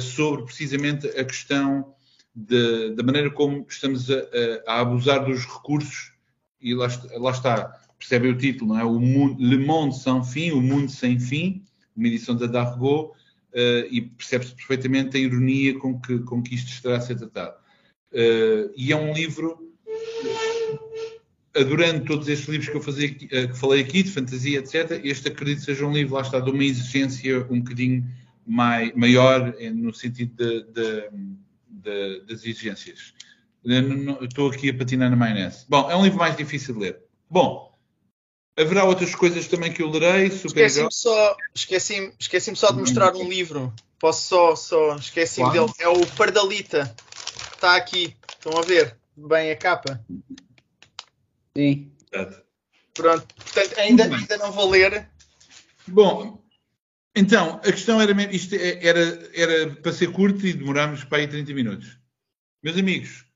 sobre 0.00 0.44
precisamente 0.44 1.06
a 1.08 1.24
questão 1.24 1.92
de, 2.34 2.94
da 2.94 3.02
maneira 3.02 3.30
como 3.30 3.66
estamos 3.68 4.10
a, 4.10 4.22
a, 4.66 4.80
abusar 4.80 5.24
dos 5.24 5.44
recursos, 5.44 6.12
e 6.60 6.74
lá, 6.74 6.88
lá 7.16 7.30
está, 7.30 7.80
percebem 7.98 8.30
o 8.30 8.38
título, 8.38 8.72
não 8.72 8.80
é? 8.80 8.84
O 8.84 8.98
mundo, 8.98 9.42
Le 9.42 9.58
Monde 9.58 9.98
Sans 9.98 10.32
Fim, 10.32 10.52
O 10.52 10.60
Mundo 10.60 10.90
Sem 10.90 11.18
Fim, 11.18 11.62
uma 11.96 12.06
edição 12.06 12.36
da 12.36 12.46
Dargaud, 12.46 13.10
uh, 13.10 13.86
e 13.90 14.00
percebe-se 14.00 14.54
perfeitamente 14.54 15.16
a 15.16 15.20
ironia 15.20 15.78
com 15.78 16.00
que, 16.00 16.18
com 16.20 16.42
que 16.42 16.54
isto 16.54 16.68
estará 16.68 16.96
a 16.96 17.00
ser 17.00 17.16
tratado. 17.16 17.56
Uh, 18.12 18.72
e 18.76 18.92
é 18.92 18.96
um 18.96 19.12
livro, 19.12 19.72
adorando 21.54 22.04
todos 22.04 22.28
estes 22.28 22.48
livros 22.48 22.70
que 22.70 22.76
eu 22.76 22.82
fazia, 22.82 23.12
que 23.12 23.52
falei 23.54 23.82
aqui, 23.82 24.02
de 24.02 24.10
fantasia, 24.10 24.58
etc., 24.58 25.00
este 25.04 25.28
acredito 25.28 25.62
seja 25.62 25.86
um 25.86 25.92
livro, 25.92 26.14
lá 26.14 26.22
está, 26.22 26.40
de 26.40 26.50
uma 26.50 26.64
exigência 26.64 27.46
um 27.50 27.60
bocadinho 27.60 28.06
mai, 28.46 28.92
maior 28.94 29.54
no 29.74 29.92
sentido 29.94 30.34
de, 30.34 30.62
de, 30.72 31.10
de, 31.68 32.20
das 32.26 32.44
exigências. 32.44 33.14
Estou 34.22 34.50
aqui 34.50 34.70
a 34.70 34.74
patinar 34.74 35.10
na 35.10 35.16
maionese. 35.16 35.64
Bom, 35.68 35.90
é 35.90 35.96
um 35.96 36.02
livro 36.02 36.18
mais 36.18 36.36
difícil 36.36 36.74
de 36.74 36.80
ler. 36.80 37.02
Bom, 37.30 37.72
Haverá 38.54 38.84
outras 38.84 39.14
coisas 39.14 39.48
também 39.48 39.72
que 39.72 39.82
eu 39.82 39.88
lerei. 39.88 40.26
Esqueci-me 40.26 40.92
só, 40.92 41.36
esqueci 41.54 42.12
esqueci 42.18 42.54
só 42.54 42.70
de 42.70 42.80
mostrar 42.80 43.14
um 43.16 43.26
livro. 43.26 43.72
Posso 43.98 44.28
só, 44.28 44.56
só 44.56 44.96
esqueci-me 44.96 45.50
Claro. 45.50 45.66
dele. 45.66 45.72
É 45.78 45.88
o 45.88 46.06
Pardalita. 46.08 46.94
Está 47.54 47.76
aqui. 47.76 48.14
Estão 48.28 48.58
a 48.58 48.62
ver 48.62 48.96
bem 49.16 49.50
a 49.50 49.56
capa. 49.56 50.04
Sim. 51.56 51.92
Pronto. 52.92 53.26
Portanto, 53.36 53.78
ainda, 53.78 54.04
ainda 54.04 54.36
não 54.36 54.52
vou 54.52 54.68
ler. 54.68 55.08
Bom, 55.86 56.41
então, 57.14 57.56
a 57.56 57.72
questão 57.72 58.00
era 58.00 58.12
isto 58.34 58.54
é- 58.54 58.86
era, 58.86 59.00
era 59.34 59.76
para 59.76 59.92
ser 59.92 60.12
curto 60.12 60.46
e 60.46 60.52
demorámos 60.52 61.04
para 61.04 61.18
aí 61.18 61.28
30 61.28 61.52
minutos. 61.52 61.98
Meus 62.62 62.78
amigos, 62.78 63.26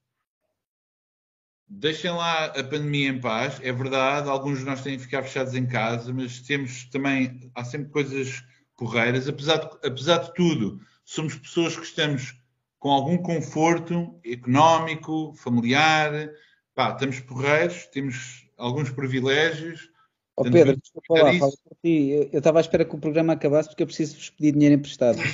deixem 1.68 2.10
lá 2.10 2.46
a 2.46 2.64
pandemia 2.64 3.08
em 3.08 3.20
paz. 3.20 3.60
É 3.62 3.72
verdade, 3.72 4.28
alguns 4.28 4.60
de 4.60 4.64
nós 4.64 4.82
têm 4.82 4.96
que 4.96 5.02
ficar 5.04 5.22
fechados 5.22 5.54
em 5.54 5.66
casa, 5.66 6.12
mas 6.12 6.40
temos 6.40 6.84
também, 6.86 7.50
há 7.54 7.64
sempre 7.64 7.90
coisas 7.90 8.42
porreiras. 8.76 9.28
Apesar 9.28 9.56
de, 9.58 9.86
apesar 9.86 10.18
de 10.18 10.34
tudo, 10.34 10.80
somos 11.04 11.34
pessoas 11.34 11.76
que 11.76 11.84
estamos 11.84 12.34
com 12.78 12.90
algum 12.90 13.18
conforto 13.18 14.18
económico, 14.24 15.34
familiar. 15.34 16.30
Pá, 16.74 16.92
estamos 16.92 17.20
porreiros, 17.20 17.86
temos 17.86 18.46
alguns 18.56 18.90
privilégios. 18.90 19.90
Portanto, 20.36 20.52
Pedro, 20.52 20.76
desculpa 20.76 21.14
lá, 21.14 21.32
por 21.38 21.76
ti. 21.82 22.28
Eu 22.30 22.38
estava 22.38 22.58
à 22.58 22.60
espera 22.60 22.84
que 22.84 22.94
o 22.94 22.98
programa 22.98 23.32
acabasse 23.32 23.70
porque 23.70 23.82
eu 23.82 23.86
preciso 23.86 24.16
vos 24.16 24.28
pedir 24.28 24.52
dinheiro 24.52 24.74
emprestado. 24.74 25.16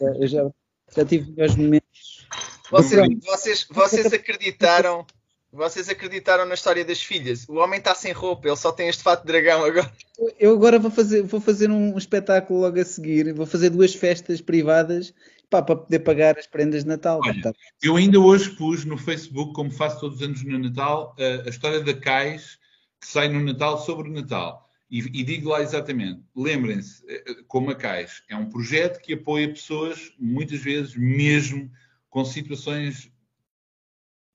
Eu 0.00 0.26
já, 0.26 0.50
já 0.96 1.04
tive 1.04 1.30
melhores 1.30 1.56
momentos. 1.56 2.26
Vocês, 2.70 3.18
vocês, 3.22 3.66
vocês 3.70 4.12
acreditaram. 4.12 5.06
Vocês 5.52 5.88
acreditaram 5.88 6.46
na 6.46 6.54
história 6.54 6.84
das 6.84 7.02
filhas? 7.02 7.44
O 7.48 7.56
homem 7.56 7.80
está 7.80 7.92
sem 7.92 8.12
roupa, 8.12 8.46
ele 8.46 8.56
só 8.56 8.70
tem 8.70 8.88
este 8.88 9.02
fato 9.02 9.22
de 9.22 9.26
dragão 9.26 9.64
agora. 9.64 9.92
Eu 10.38 10.52
agora 10.52 10.78
vou 10.78 10.92
fazer, 10.92 11.22
vou 11.22 11.40
fazer 11.40 11.68
um 11.68 11.98
espetáculo 11.98 12.60
logo 12.60 12.78
a 12.78 12.84
seguir. 12.84 13.34
Vou 13.34 13.44
fazer 13.44 13.70
duas 13.70 13.92
festas 13.92 14.40
privadas 14.40 15.12
pá, 15.50 15.60
para 15.60 15.74
poder 15.74 15.98
pagar 16.00 16.38
as 16.38 16.46
prendas 16.46 16.84
de 16.84 16.88
Natal. 16.88 17.20
Olha, 17.22 17.42
Tá. 17.42 17.52
Eu 17.82 17.96
ainda 17.96 18.20
hoje 18.20 18.50
pus 18.50 18.84
no 18.84 18.96
Facebook, 18.96 19.52
como 19.52 19.72
faço 19.72 19.98
todos 19.98 20.18
os 20.18 20.22
anos 20.22 20.44
no 20.44 20.56
Natal, 20.56 21.16
a, 21.18 21.48
a 21.48 21.50
história 21.50 21.80
da 21.80 21.94
Cais 21.94 22.59
que 23.00 23.06
sai 23.06 23.28
no 23.28 23.40
Natal 23.40 23.78
sobre 23.84 24.08
o 24.08 24.12
Natal. 24.12 24.68
E, 24.90 24.98
e 24.98 25.22
digo 25.22 25.50
lá 25.50 25.62
exatamente, 25.62 26.22
lembrem-se, 26.34 27.04
eh, 27.08 27.24
eh, 27.26 27.34
como 27.46 27.70
a 27.70 27.74
Cais 27.76 28.22
é 28.28 28.36
um 28.36 28.50
projeto 28.50 29.00
que 29.00 29.12
apoia 29.14 29.48
pessoas, 29.48 30.12
muitas 30.18 30.60
vezes 30.60 30.96
mesmo 30.96 31.70
com 32.08 32.24
situações, 32.24 33.10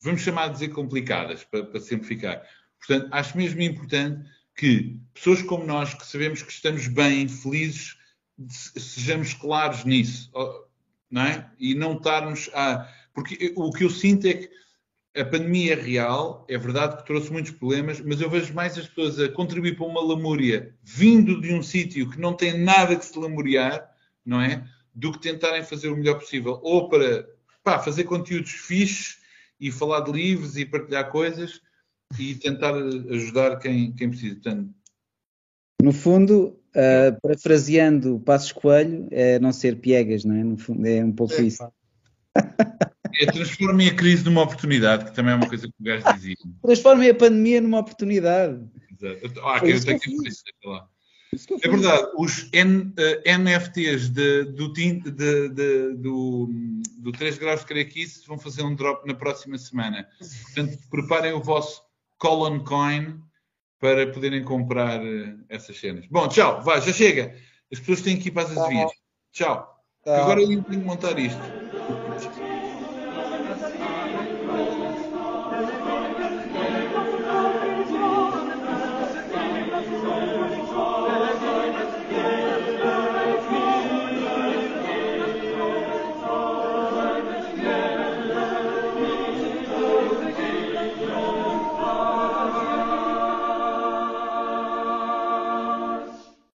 vamos 0.02 0.22
chamar 0.22 0.48
de 0.48 0.54
dizer 0.54 0.70
complicadas, 0.70 1.44
para, 1.44 1.66
para 1.66 1.80
simplificar. 1.80 2.42
Portanto, 2.80 3.10
acho 3.12 3.38
mesmo 3.38 3.62
importante 3.62 4.30
que 4.56 4.98
pessoas 5.14 5.42
como 5.42 5.66
nós, 5.66 5.94
que 5.94 6.06
sabemos 6.06 6.42
que 6.42 6.52
estamos 6.52 6.88
bem, 6.88 7.28
felizes, 7.28 7.98
se- 8.48 8.80
sejamos 8.80 9.34
claros 9.34 9.84
nisso, 9.84 10.32
não 11.12 11.24
é? 11.24 11.52
E 11.60 11.76
não 11.76 11.98
estarmos 11.98 12.50
a. 12.54 12.90
Porque 13.14 13.54
o 13.56 13.72
que 13.72 13.84
eu 13.84 13.90
sinto 13.90 14.26
é 14.28 14.34
que 14.36 14.50
a 15.16 15.24
pandemia 15.24 15.74
é 15.74 15.82
real, 15.82 16.46
é 16.50 16.58
verdade 16.58 16.98
que 16.98 17.06
trouxe 17.06 17.32
muitos 17.32 17.52
problemas, 17.52 18.02
mas 18.02 18.20
eu 18.20 18.30
vejo 18.30 18.54
mais 18.54 18.78
as 18.78 18.88
pessoas 18.88 19.20
a 19.20 19.30
contribuir 19.30 19.78
para 19.78 19.86
uma 19.86 20.04
lamúria 20.04 20.76
vindo 20.84 21.40
de 21.40 21.54
um 21.54 21.64
sítio 21.64 22.10
que 22.10 22.20
não 22.20 22.34
tem 22.34 22.58
nada 22.60 22.96
que 22.96 23.06
se 23.06 23.18
lamuriar, 23.18 23.90
não 24.26 24.42
é? 24.42 24.68
Do 24.94 25.14
que 25.14 25.22
tentarem 25.22 25.64
fazer 25.64 25.88
o 25.88 25.96
melhor 25.96 26.20
possível. 26.20 26.60
Ou 26.62 26.90
para 26.90 27.26
pá, 27.64 27.80
fazer 27.80 28.04
conteúdos 28.04 28.52
fixes 28.52 29.18
e 29.60 29.72
falar 29.72 30.02
de 30.02 30.12
livros 30.12 30.58
e 30.58 30.66
partilhar 30.66 31.10
coisas 31.10 31.62
e 32.20 32.36
tentar 32.36 32.74
ajudar 32.76 33.58
quem, 33.58 33.94
quem 33.94 34.10
precisa. 34.10 34.36
Portanto, 34.36 34.70
No 35.82 35.94
fundo, 35.94 36.60
ah, 36.76 37.18
parafraseando 37.22 38.16
o 38.16 38.20
Passos 38.20 38.52
Coelho, 38.52 39.08
é 39.12 39.40
não 39.40 39.54
ser 39.54 39.80
piegas, 39.80 40.26
não 40.26 40.36
é? 40.36 40.44
No 40.44 40.58
fundo, 40.58 40.86
é 40.86 41.04
um 41.04 41.14
pouco 41.14 41.42
isso. 41.42 41.66
é, 43.20 43.26
transformem 43.32 43.88
a 43.88 43.96
crise 43.96 44.24
numa 44.26 44.42
oportunidade, 44.42 45.06
que 45.06 45.16
também 45.16 45.34
é 45.34 45.36
uma 45.36 45.48
coisa 45.48 45.68
que 45.68 45.74
o 45.80 45.84
gajo 45.84 46.04
dizia. 46.14 46.36
Transformem 46.62 47.10
a 47.10 47.16
pandemia 47.16 47.62
numa 47.62 47.80
oportunidade. 47.80 48.60
Exato. 48.92 49.40
Ah, 49.44 49.60
que 49.60 49.72
eu 49.72 49.84
tenho 49.84 50.00
que 50.00 50.08
eu 50.64 50.80
É 51.62 51.68
verdade, 51.68 52.08
os 52.18 52.50
N- 52.54 52.94
eh, 52.98 53.22
NFTs 53.38 54.10
de- 54.10 54.46
do, 54.46 54.72
de- 54.72 55.02
de- 55.12 55.94
do, 55.96 56.50
do 57.00 57.12
3 57.12 57.38
graus 57.38 57.60
de 57.62 57.66
Craquice 57.68 58.26
vão 58.26 58.38
fazer 58.40 58.64
um 58.64 58.74
drop 58.74 59.06
na 59.08 59.14
próxima 59.14 59.58
semana. 59.58 60.08
Portanto, 60.44 60.78
preparem 60.90 61.34
o 61.34 61.42
vosso 61.44 61.82
Colon 62.18 62.60
Coin 62.60 63.20
para 63.80 64.08
poderem 64.08 64.44
comprar 64.44 65.06
eh, 65.06 65.36
essas 65.50 65.78
cenas. 65.78 66.06
Bom, 66.10 66.28
tchau, 66.30 66.64
vá, 66.64 66.80
já 66.80 66.94
chega. 66.94 67.36
As 67.72 67.80
pessoas 67.80 68.02
têm 68.02 68.18
que 68.18 68.30
ir 68.30 68.32
para 68.32 68.44
as 68.44 68.58
adivinhas. 68.58 68.92
Tchau. 69.34 69.76
Tá. 70.04 70.22
Agora 70.22 70.40
eu 70.42 70.48
tenho 70.48 70.64
que 70.64 70.78
montar 70.78 71.18
isto. 71.20 71.42